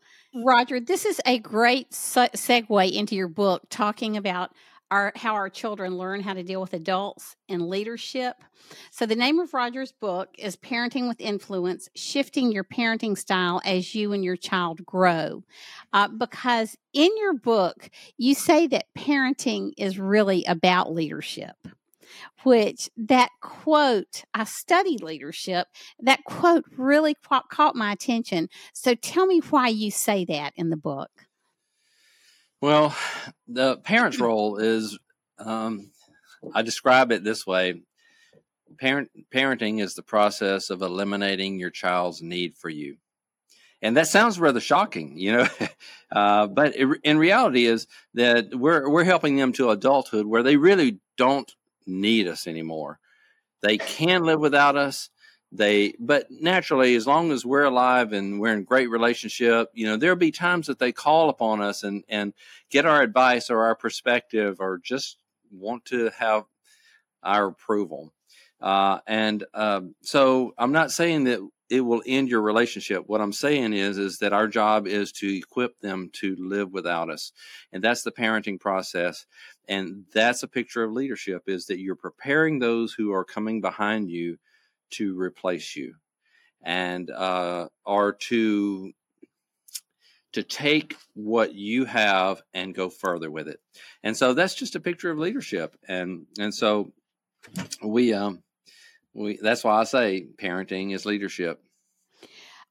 [0.46, 4.52] Roger, this is a great segue into your book talking about
[4.92, 8.36] our how our children learn how to deal with adults and leadership.
[8.92, 13.96] So the name of Roger's book is Parenting with Influence: Shifting Your Parenting Style as
[13.96, 15.44] You and Your Child Grow.
[15.94, 21.56] Uh, because in your book, you say that parenting is really about leadership.
[22.44, 25.68] Which that quote, I study leadership.
[26.00, 28.50] That quote really caught my attention.
[28.74, 31.10] So tell me why you say that in the book.
[32.62, 32.96] Well,
[33.48, 34.98] the parent's role is,
[35.40, 35.92] um,
[36.54, 37.82] I describe it this way:
[38.80, 42.98] parent parenting is the process of eliminating your child's need for you,
[43.82, 45.48] and that sounds rather shocking, you know.
[46.12, 50.58] uh, but it, in reality, is that we're we're helping them to adulthood where they
[50.58, 51.52] really don't
[51.88, 53.00] need us anymore.
[53.62, 55.10] They can live without us
[55.52, 59.98] they but naturally as long as we're alive and we're in great relationship you know
[59.98, 62.34] there'll be times that they call upon us and and
[62.70, 65.18] get our advice or our perspective or just
[65.52, 66.46] want to have
[67.24, 68.14] our approval
[68.62, 71.42] uh, and um, so i'm not saying that
[71.72, 73.06] it will end your relationship.
[73.08, 77.10] What I'm saying is is that our job is to equip them to live without
[77.10, 77.32] us.
[77.72, 79.26] And that's the parenting process.
[79.70, 84.12] And that's a picture of leadership is that you're preparing those who are coming behind
[84.12, 84.38] you
[84.92, 85.96] to replace you
[86.64, 88.92] and uh, or to
[90.34, 93.60] to take what you have and go further with it.
[94.04, 95.76] And so that's just a picture of leadership.
[95.88, 96.94] And and so
[97.84, 98.42] we um
[99.14, 101.62] we that's why I say parenting is leadership.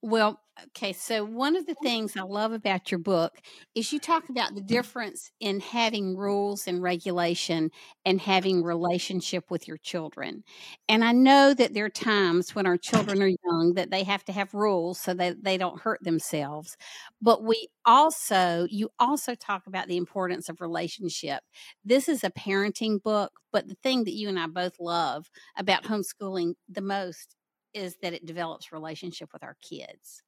[0.03, 0.94] Well, okay.
[0.94, 3.34] So, one of the things I love about your book
[3.74, 4.66] is you talk about the mm-hmm.
[4.66, 7.70] difference in having rules and regulation
[8.07, 10.42] and having relationship with your children.
[10.88, 14.24] And I know that there are times when our children are young that they have
[14.24, 16.78] to have rules so that they don't hurt themselves.
[17.20, 21.42] But we also, you also talk about the importance of relationship.
[21.84, 25.84] This is a parenting book, but the thing that you and I both love about
[25.84, 27.36] homeschooling the most
[27.75, 30.23] is that it develops relationship with our kids.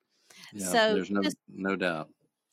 [0.53, 2.09] Yeah, so there's no just, no doubt.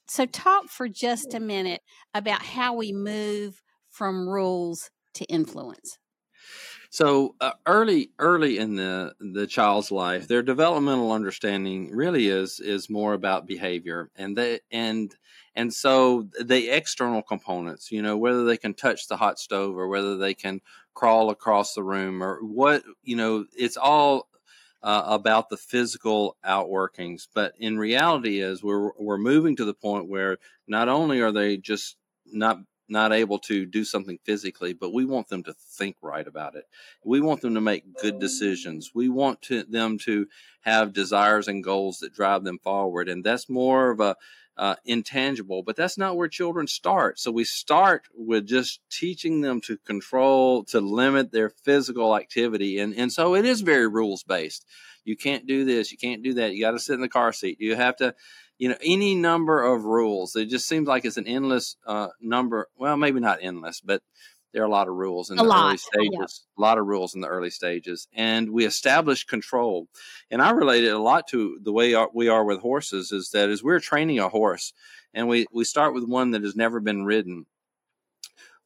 [0.07, 1.81] So talk for just a minute
[2.13, 5.97] about how we move from rules to influence.
[6.89, 12.89] So uh, early, early in the the child's life, their developmental understanding really is is
[12.89, 15.15] more about behavior, and they and
[15.55, 19.87] and so the external components, you know, whether they can touch the hot stove or
[19.87, 20.61] whether they can
[20.95, 24.29] crawl across the room or what, you know, it's all
[24.81, 27.27] uh, about the physical outworkings.
[27.33, 31.57] But in reality, is we're we're moving to the point where not only are they
[31.57, 32.59] just not
[32.89, 36.65] not able to do something physically, but we want them to think right about it.
[37.05, 38.91] We want them to make good decisions.
[38.95, 40.25] We want to, them to
[40.61, 44.15] have desires and goals that drive them forward, and that's more of a
[44.59, 47.17] uh, intangible, but that's not where children start.
[47.17, 52.77] So we start with just teaching them to control, to limit their physical activity.
[52.79, 54.65] And, and so it is very rules based.
[55.05, 56.53] You can't do this, you can't do that.
[56.53, 57.61] You got to sit in the car seat.
[57.61, 58.13] You have to,
[58.57, 60.35] you know, any number of rules.
[60.35, 62.67] It just seems like it's an endless uh, number.
[62.77, 64.01] Well, maybe not endless, but
[64.51, 65.63] there are a lot of rules in a the lot.
[65.63, 66.45] Oh, early stages.
[66.57, 66.59] Yeah.
[66.59, 69.87] A lot of rules in the early stages, and we establish control.
[70.31, 73.11] And I relate it a lot to the way we are with horses.
[73.11, 74.73] Is that as we're training a horse,
[75.13, 77.45] and we we start with one that has never been ridden.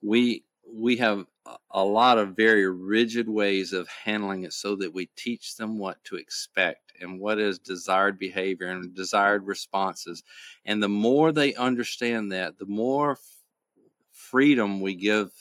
[0.02, 1.26] We we have
[1.72, 6.02] a lot of very rigid ways of handling it so that we teach them what
[6.06, 10.24] to expect and what is desired behavior and desired responses.
[10.66, 13.18] And the more they understand that, the more
[14.12, 15.32] freedom we give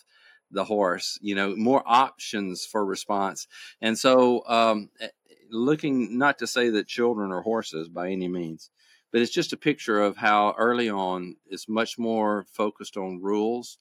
[0.52, 3.46] the horse, you know, more options for response.
[3.80, 5.08] And so, um, eh,
[5.50, 8.70] looking not to say that children are horses by any means,
[9.10, 13.78] but it's just a picture of how early on it's much more focused on rules.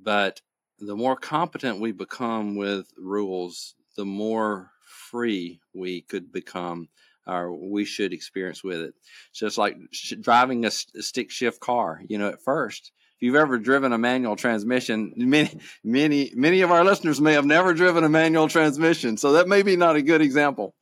[0.00, 0.40] But
[0.78, 4.70] the more competent we become with rules, the more
[5.10, 6.88] free we could become
[7.26, 8.94] or we should experience with it.
[9.32, 9.76] Just like
[10.20, 14.34] driving a stick shift car, you know, at first if you've ever driven a manual
[14.34, 15.50] transmission, many,
[15.84, 19.60] many, many of our listeners may have never driven a manual transmission, so that may
[19.60, 20.74] be not a good example.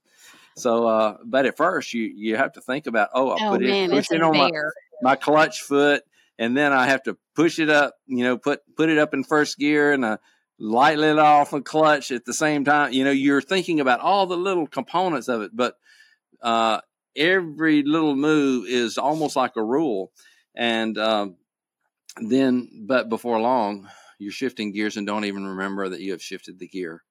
[0.57, 3.62] So, uh, but at first, you you have to think about, oh, I oh, put
[3.62, 4.53] man, it, push it on my,
[5.03, 6.05] my clutch foot,
[6.39, 9.24] and then I have to push it up, you know, put put it up in
[9.24, 10.18] first gear, and I
[10.61, 12.93] lightly let off a clutch at the same time.
[12.93, 15.74] You know, you're thinking about all the little components of it, but
[16.41, 16.82] uh,
[17.16, 20.12] every little move is almost like a rule,
[20.55, 21.34] and um,
[22.21, 23.89] then, but before long,
[24.19, 27.03] you're shifting gears and don't even remember that you have shifted the gear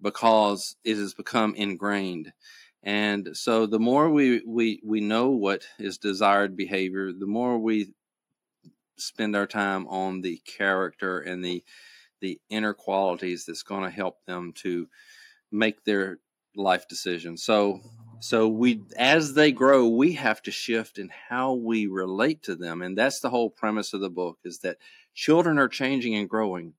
[0.00, 2.32] because it has become ingrained.
[2.82, 7.92] And so, the more we we we know what is desired behavior, the more we
[8.98, 11.64] spend our time on the character and the
[12.20, 14.88] the inner qualities that's going to help them to
[15.52, 16.18] make their
[16.54, 17.42] life decisions.
[17.42, 17.80] So
[18.20, 22.82] so we as they grow, we have to shift in how we relate to them.
[22.82, 24.78] And that's the whole premise of the book is that
[25.14, 26.74] children are changing and growing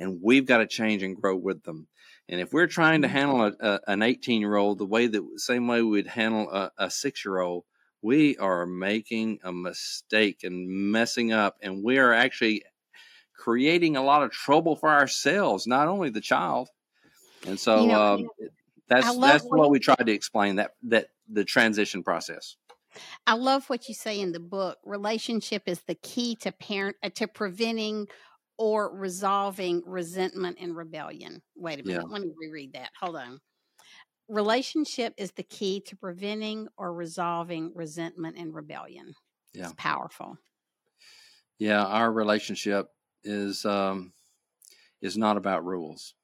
[0.00, 1.86] and we've got to change and grow with them.
[2.28, 3.16] And if we're trying to mm-hmm.
[3.16, 6.72] handle a, a, an 18 year old the way that same way we'd handle a,
[6.78, 7.64] a six year old,
[8.02, 12.62] we are making a mistake and messing up, and we are actually
[13.36, 16.68] creating a lot of trouble for ourselves, not only the child.
[17.46, 18.28] And so, you know, um,
[18.90, 22.56] that's that's what, what we tried to explain that that the transition process.
[23.24, 24.78] I love what you say in the book.
[24.84, 28.08] Relationship is the key to parent uh, to preventing
[28.58, 31.40] or resolving resentment and rebellion.
[31.56, 32.12] Wait a minute, yeah.
[32.12, 32.90] let me reread that.
[33.00, 33.40] Hold on.
[34.28, 39.14] Relationship is the key to preventing or resolving resentment and rebellion.
[39.54, 39.64] Yeah.
[39.64, 40.36] It's powerful.
[41.58, 42.88] Yeah, our relationship
[43.22, 44.12] is um
[45.00, 46.14] is not about rules.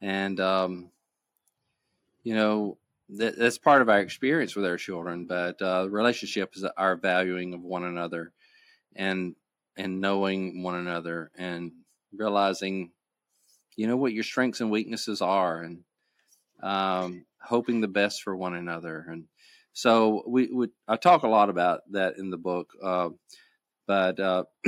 [0.00, 0.90] And um
[2.22, 2.78] you know,
[3.10, 5.26] that, that's part of our experience with our children.
[5.26, 8.32] But uh, relationship is our valuing of one another,
[8.94, 9.34] and
[9.76, 11.72] and knowing one another, and
[12.12, 12.90] realizing,
[13.76, 15.84] you know, what your strengths and weaknesses are, and
[16.62, 19.06] um, hoping the best for one another.
[19.08, 19.24] And
[19.72, 23.10] so we would I talk a lot about that in the book, uh,
[23.86, 24.44] but uh,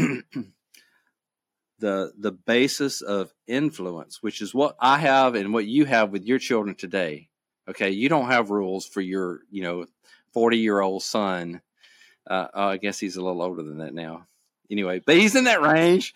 [1.78, 6.24] the the basis of influence, which is what I have and what you have with
[6.24, 7.28] your children today.
[7.68, 9.86] Okay, you don't have rules for your you know
[10.32, 11.60] forty year old son.
[12.28, 14.26] Uh, oh, I guess he's a little older than that now.
[14.70, 16.14] Anyway, but he's in that range.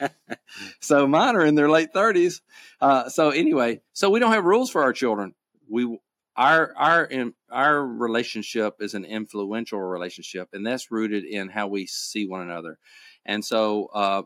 [0.80, 2.42] so mine are in their late thirties.
[2.80, 5.34] Uh, so anyway, so we don't have rules for our children.
[5.68, 5.98] We
[6.36, 7.08] our our
[7.50, 12.78] our relationship is an influential relationship, and that's rooted in how we see one another.
[13.24, 14.22] And so, uh,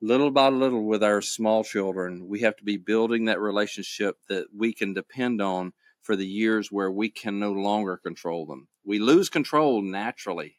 [0.00, 4.46] little by little, with our small children, we have to be building that relationship that
[4.56, 8.68] we can depend on for the years where we can no longer control them.
[8.84, 10.56] We lose control naturally.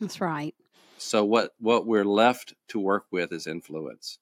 [0.00, 0.54] That's right.
[0.98, 4.18] So what what we're left to work with is influence,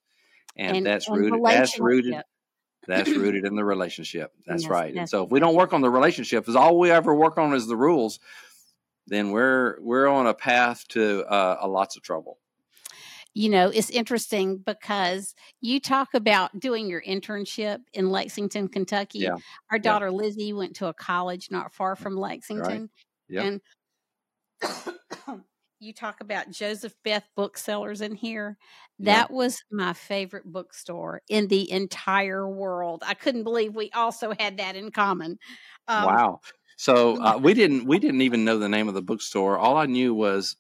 [0.57, 1.41] and, and that's and rooted.
[1.45, 2.22] That's rooted
[2.89, 4.33] that's rooted in the relationship.
[4.47, 4.95] That's yes, right.
[4.95, 7.55] And so if we don't work on the relationship, if all we ever work on
[7.55, 8.18] is the rules,
[9.07, 12.39] then we're we're on a path to uh, a lots of trouble.
[13.39, 19.20] You know, it's interesting because you talk about doing your internship in Lexington, Kentucky.
[19.20, 19.36] Yeah.
[19.70, 20.12] Our daughter yeah.
[20.12, 22.91] Lizzie went to a college not far from Lexington.
[23.28, 23.61] Right.
[23.61, 23.61] Yep.
[24.64, 25.41] And
[25.78, 28.59] you talk about Joseph Beth booksellers in here.
[28.99, 29.36] That yeah.
[29.36, 33.05] was my favorite bookstore in the entire world.
[33.07, 35.39] I couldn't believe we also had that in common.
[35.86, 36.41] Um, wow.
[36.76, 39.59] So uh, we didn't we didn't even know the name of the bookstore.
[39.59, 40.57] All I knew was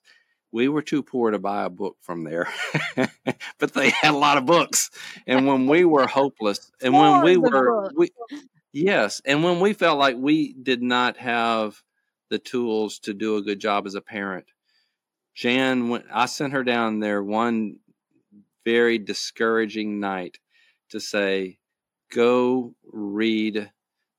[0.52, 2.48] we were too poor to buy a book from there,
[3.58, 4.90] but they had a lot of books.
[5.26, 8.10] And when we were hopeless, and when we were we,
[8.72, 11.82] yes, and when we felt like we did not have
[12.30, 14.46] the tools to do a good job as a parent,
[15.34, 17.78] Jan, went, I sent her down there one
[18.64, 20.38] very discouraging night
[20.90, 21.58] to say,
[22.12, 23.70] go read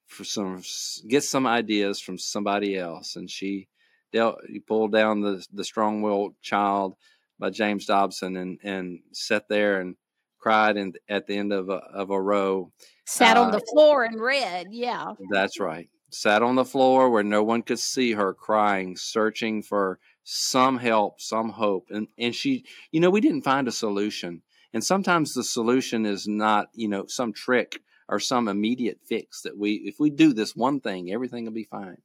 [0.05, 0.63] for some,
[1.07, 3.15] get some ideas from somebody else.
[3.15, 3.67] And she
[4.11, 6.95] dealt, pulled down the, the Strong Willed Child
[7.39, 9.95] by James Dobson and, and sat there and
[10.39, 12.71] cried and at the end of a, of a row.
[13.05, 14.67] Sat uh, on the floor and read.
[14.71, 15.13] Yeah.
[15.31, 15.89] That's right.
[16.11, 21.21] Sat on the floor where no one could see her crying, searching for some help,
[21.21, 21.87] some hope.
[21.91, 24.41] And and she, you know, we didn't find a solution.
[24.73, 29.57] And sometimes the solution is not, you know, some trick or some immediate fix that
[29.57, 31.97] we if we do this one thing, everything will be fine.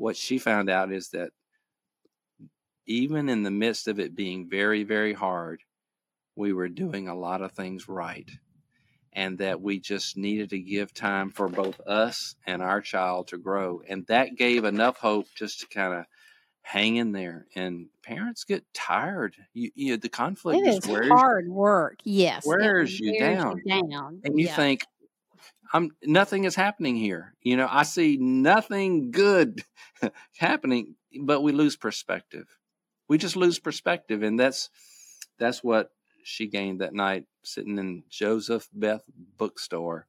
[0.00, 1.30] What she found out is that
[2.86, 5.62] even in the midst of it being very, very hard,
[6.36, 8.28] we were doing a lot of things right.
[9.12, 13.38] And that we just needed to give time for both us and our child to
[13.38, 13.82] grow.
[13.86, 16.06] And that gave enough hope just to kind of
[16.62, 21.08] hang in there and parents get tired you, you know the conflict it is wears,
[21.08, 23.60] hard work yes wears, you, down.
[23.64, 24.54] you down and you yeah.
[24.54, 24.82] think
[25.72, 29.62] i'm nothing is happening here you know i see nothing good
[30.38, 32.46] happening but we lose perspective
[33.08, 34.70] we just lose perspective and that's
[35.38, 35.90] that's what
[36.22, 39.02] she gained that night sitting in joseph beth
[39.36, 40.06] bookstore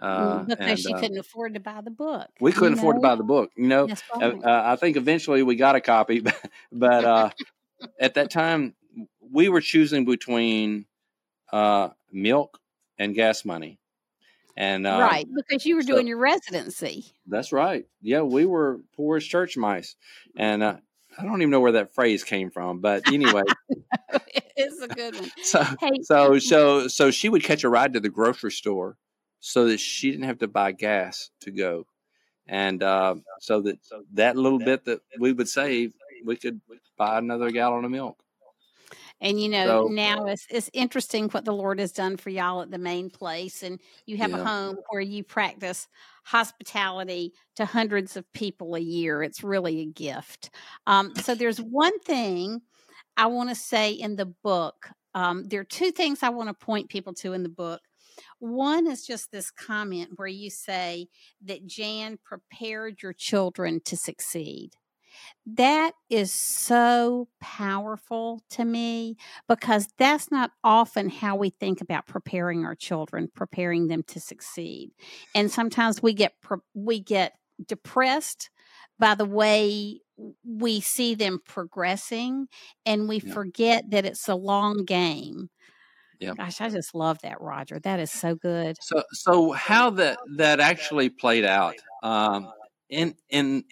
[0.00, 2.28] uh, because and, she uh, couldn't afford to buy the book.
[2.40, 2.78] We couldn't know?
[2.78, 3.50] afford to buy the book.
[3.56, 6.40] You know, uh, uh, I think eventually we got a copy, but,
[6.72, 7.30] but uh,
[8.00, 8.74] at that time
[9.20, 10.86] we were choosing between
[11.52, 12.60] uh, milk
[12.98, 13.78] and gas money.
[14.60, 17.04] And right, because you were so, doing your residency.
[17.28, 17.86] That's right.
[18.02, 19.94] Yeah, we were poor as church mice,
[20.36, 23.44] and I don't even know where that phrase came from, but anyway,
[24.56, 25.30] it's a good one.
[25.44, 28.96] So, hey, so, so, so she would catch a ride to the grocery store
[29.38, 31.86] so that she didn't have to buy gas to go.
[32.48, 33.78] And uh, so that
[34.14, 35.92] that little bit that we would save,
[36.24, 36.60] we could
[36.96, 38.18] buy another gallon of milk.
[39.20, 42.62] And you know, so, now it's it's interesting what the Lord has done for y'all
[42.62, 44.40] at the main place, and you have yeah.
[44.40, 45.88] a home where you practice
[46.24, 49.22] hospitality to hundreds of people a year.
[49.22, 50.50] It's really a gift.
[50.86, 52.62] Um, so there's one thing
[53.16, 54.88] I want to say in the book.
[55.14, 57.80] Um, there are two things I want to point people to in the book.
[58.38, 61.08] One is just this comment where you say
[61.44, 64.74] that Jan prepared your children to succeed.
[65.46, 69.16] That is so powerful to me
[69.48, 74.90] because that's not often how we think about preparing our children, preparing them to succeed.
[75.34, 76.34] And sometimes we get
[76.74, 77.34] we get
[77.66, 78.50] depressed
[78.98, 80.00] by the way
[80.44, 82.46] we see them progressing
[82.84, 83.32] and we yeah.
[83.32, 85.48] forget that it's a long game
[86.20, 86.34] yeah.
[86.36, 87.78] Gosh, I just love that, Roger.
[87.78, 88.76] That is so good.
[88.80, 92.50] So, so how that that actually played out Um,
[92.90, 93.64] and and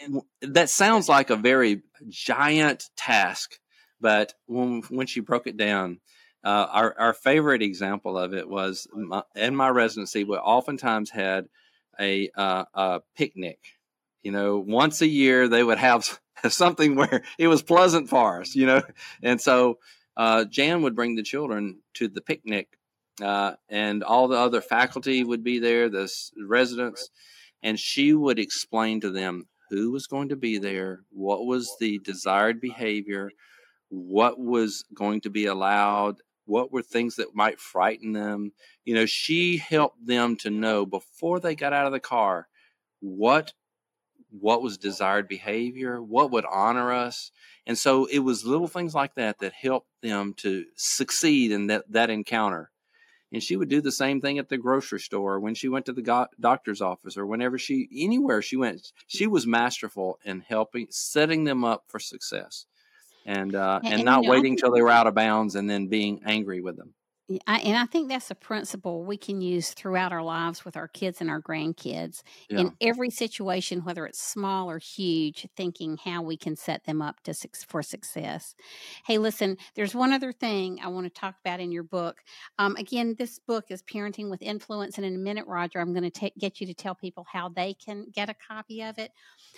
[0.43, 3.59] that sounds like a very giant task,
[4.01, 6.01] but when when she broke it down,
[6.45, 10.25] uh, our our favorite example of it was my, in my residency.
[10.25, 11.49] We oftentimes had
[11.99, 13.59] a uh, a picnic.
[14.23, 18.55] You know, once a year they would have something where it was pleasant for us.
[18.55, 18.83] You know,
[19.23, 19.79] and so
[20.17, 22.69] uh, Jan would bring the children to the picnic,
[23.23, 26.13] uh, and all the other faculty would be there, the
[26.47, 27.11] residents,
[27.67, 31.99] and she would explain to them who was going to be there, what was the
[32.05, 33.29] desired behavior,
[33.89, 36.15] what was going to be allowed,
[36.45, 38.53] what were things that might frighten them.
[38.85, 42.47] You know, she helped them to know before they got out of the car
[43.01, 43.53] what
[44.31, 47.33] what was desired behavior, what would honor us.
[47.67, 51.91] And so it was little things like that that helped them to succeed in that,
[51.91, 52.71] that encounter.
[53.37, 55.93] And she would do the same thing at the grocery store when she went to
[55.93, 58.93] the go- doctor's office or whenever she, anywhere she went.
[59.09, 62.65] She was masterful in helping, setting them up for success
[63.27, 65.69] and, uh, and, and, not you know, waiting until they were out of bounds and
[65.69, 66.95] then being angry with them.
[67.49, 70.87] I, and I think that's a principle we can use throughout our lives with our
[70.87, 72.61] kids and our grandkids yeah.
[72.61, 77.21] in every situation, whether it's small or huge, thinking how we can set them up
[77.25, 77.35] to
[77.67, 78.55] for success.
[79.05, 82.23] Hey, listen, there's one other thing I want to talk about in your book.
[82.61, 86.09] Um, again, this book is Parenting with Influence, and in a minute, Roger, I'm going
[86.09, 89.11] to get you to tell people how they can get a copy of it.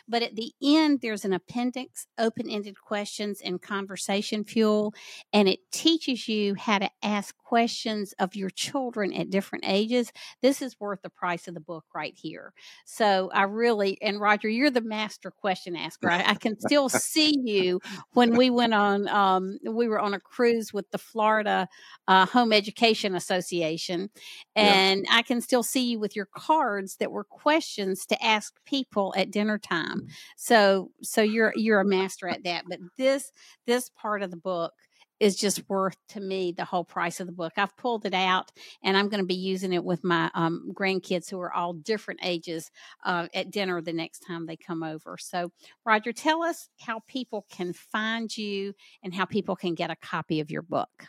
[0.08, 4.94] But at the end, there's an appendix, open ended questions and conversation fuel,
[5.34, 10.12] and it teaches you how to ask questions questions of your children at different ages,
[10.42, 12.52] this is worth the price of the book right here.
[12.84, 16.08] So I really, and Roger, you're the master question asker.
[16.08, 17.80] I, I can still see you
[18.12, 21.66] when we went on, um, we were on a cruise with the Florida
[22.06, 24.10] uh, Home Education Association,
[24.54, 25.16] and yeah.
[25.16, 29.32] I can still see you with your cards that were questions to ask people at
[29.32, 30.02] dinner time.
[30.02, 30.08] Mm.
[30.36, 32.66] So, so you're you're a master at that.
[32.68, 33.32] But this
[33.66, 34.74] this part of the book
[35.20, 37.54] is just worth to me the whole price of the book.
[37.56, 38.52] I've pulled it out
[38.82, 42.20] and I'm going to be using it with my um, grandkids who are all different
[42.22, 42.70] ages
[43.04, 45.16] uh, at dinner the next time they come over.
[45.18, 45.50] So,
[45.84, 50.40] Roger, tell us how people can find you and how people can get a copy
[50.40, 51.08] of your book.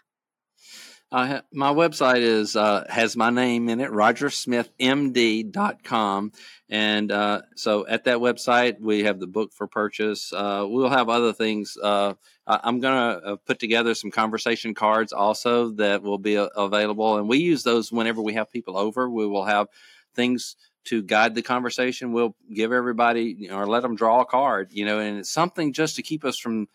[1.12, 6.32] Uh, my website is uh, has my name in it, rogersmithmd.com.
[6.70, 10.32] And uh, so at that website, we have the book for purchase.
[10.32, 11.76] Uh, we'll have other things.
[11.82, 12.14] Uh,
[12.46, 17.18] I'm going to uh, put together some conversation cards also that will be available.
[17.18, 19.10] And we use those whenever we have people over.
[19.10, 19.68] We will have
[20.16, 22.14] things to guide the conversation.
[22.14, 25.32] We'll give everybody you know, or let them draw a card, you know, and it's
[25.32, 26.68] something just to keep us from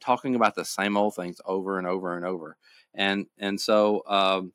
[0.00, 2.56] talking about the same old things over and over and over
[2.98, 4.52] and and so um,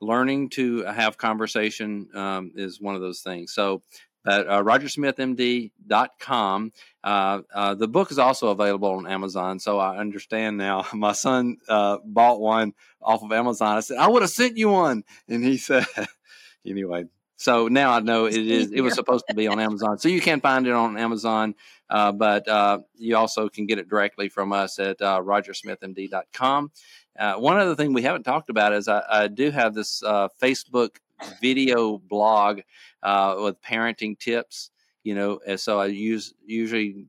[0.00, 3.52] learning to have conversation um, is one of those things.
[3.52, 3.82] So
[4.26, 6.72] at uh, rogersmithmd.com.
[7.02, 10.84] Uh, uh, the book is also available on Amazon, so I understand now.
[10.92, 13.78] My son uh, bought one off of Amazon.
[13.78, 15.04] I said, I would have sent you one.
[15.28, 15.86] And he said,
[16.66, 17.06] anyway,
[17.40, 18.70] so now I know it is.
[18.70, 21.54] It was supposed to be on Amazon, so you can find it on Amazon,
[21.88, 26.70] uh, but uh, you also can get it directly from us at uh, rogersmithmd.com.
[27.18, 30.28] Uh, one other thing we haven't talked about is I, I do have this uh,
[30.38, 30.96] Facebook
[31.40, 32.60] video blog
[33.02, 34.70] uh, with parenting tips.
[35.02, 37.06] You know, and so I use usually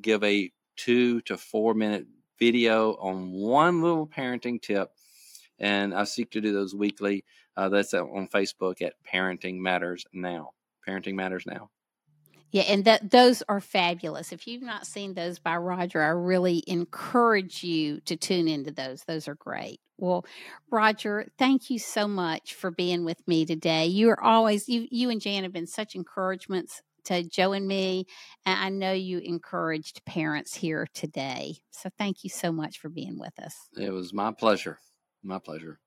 [0.00, 2.06] give a two to four minute
[2.38, 4.92] video on one little parenting tip,
[5.58, 7.24] and I seek to do those weekly.
[7.56, 10.50] Uh, that's on Facebook at Parenting Matters Now.
[10.86, 11.70] Parenting Matters Now.
[12.52, 14.30] Yeah, and that those are fabulous.
[14.30, 19.04] If you've not seen those by Roger, I really encourage you to tune into those.
[19.04, 19.80] Those are great.
[19.96, 20.26] Well,
[20.70, 23.86] Roger, thank you so much for being with me today.
[23.86, 28.04] You are always you you and Jan have been such encouragements to Joe and me,
[28.44, 31.56] and I know you encouraged parents here today.
[31.70, 33.54] So thank you so much for being with us.
[33.78, 34.78] It was my pleasure.
[35.22, 35.78] My pleasure.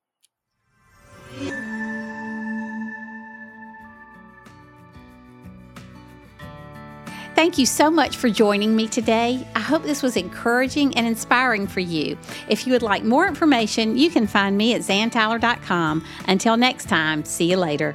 [7.36, 9.46] Thank you so much for joining me today.
[9.56, 12.18] I hope this was encouraging and inspiring for you.
[12.48, 16.06] If you would like more information, you can find me at zantyler.com.
[16.30, 17.94] Until next time, see you later.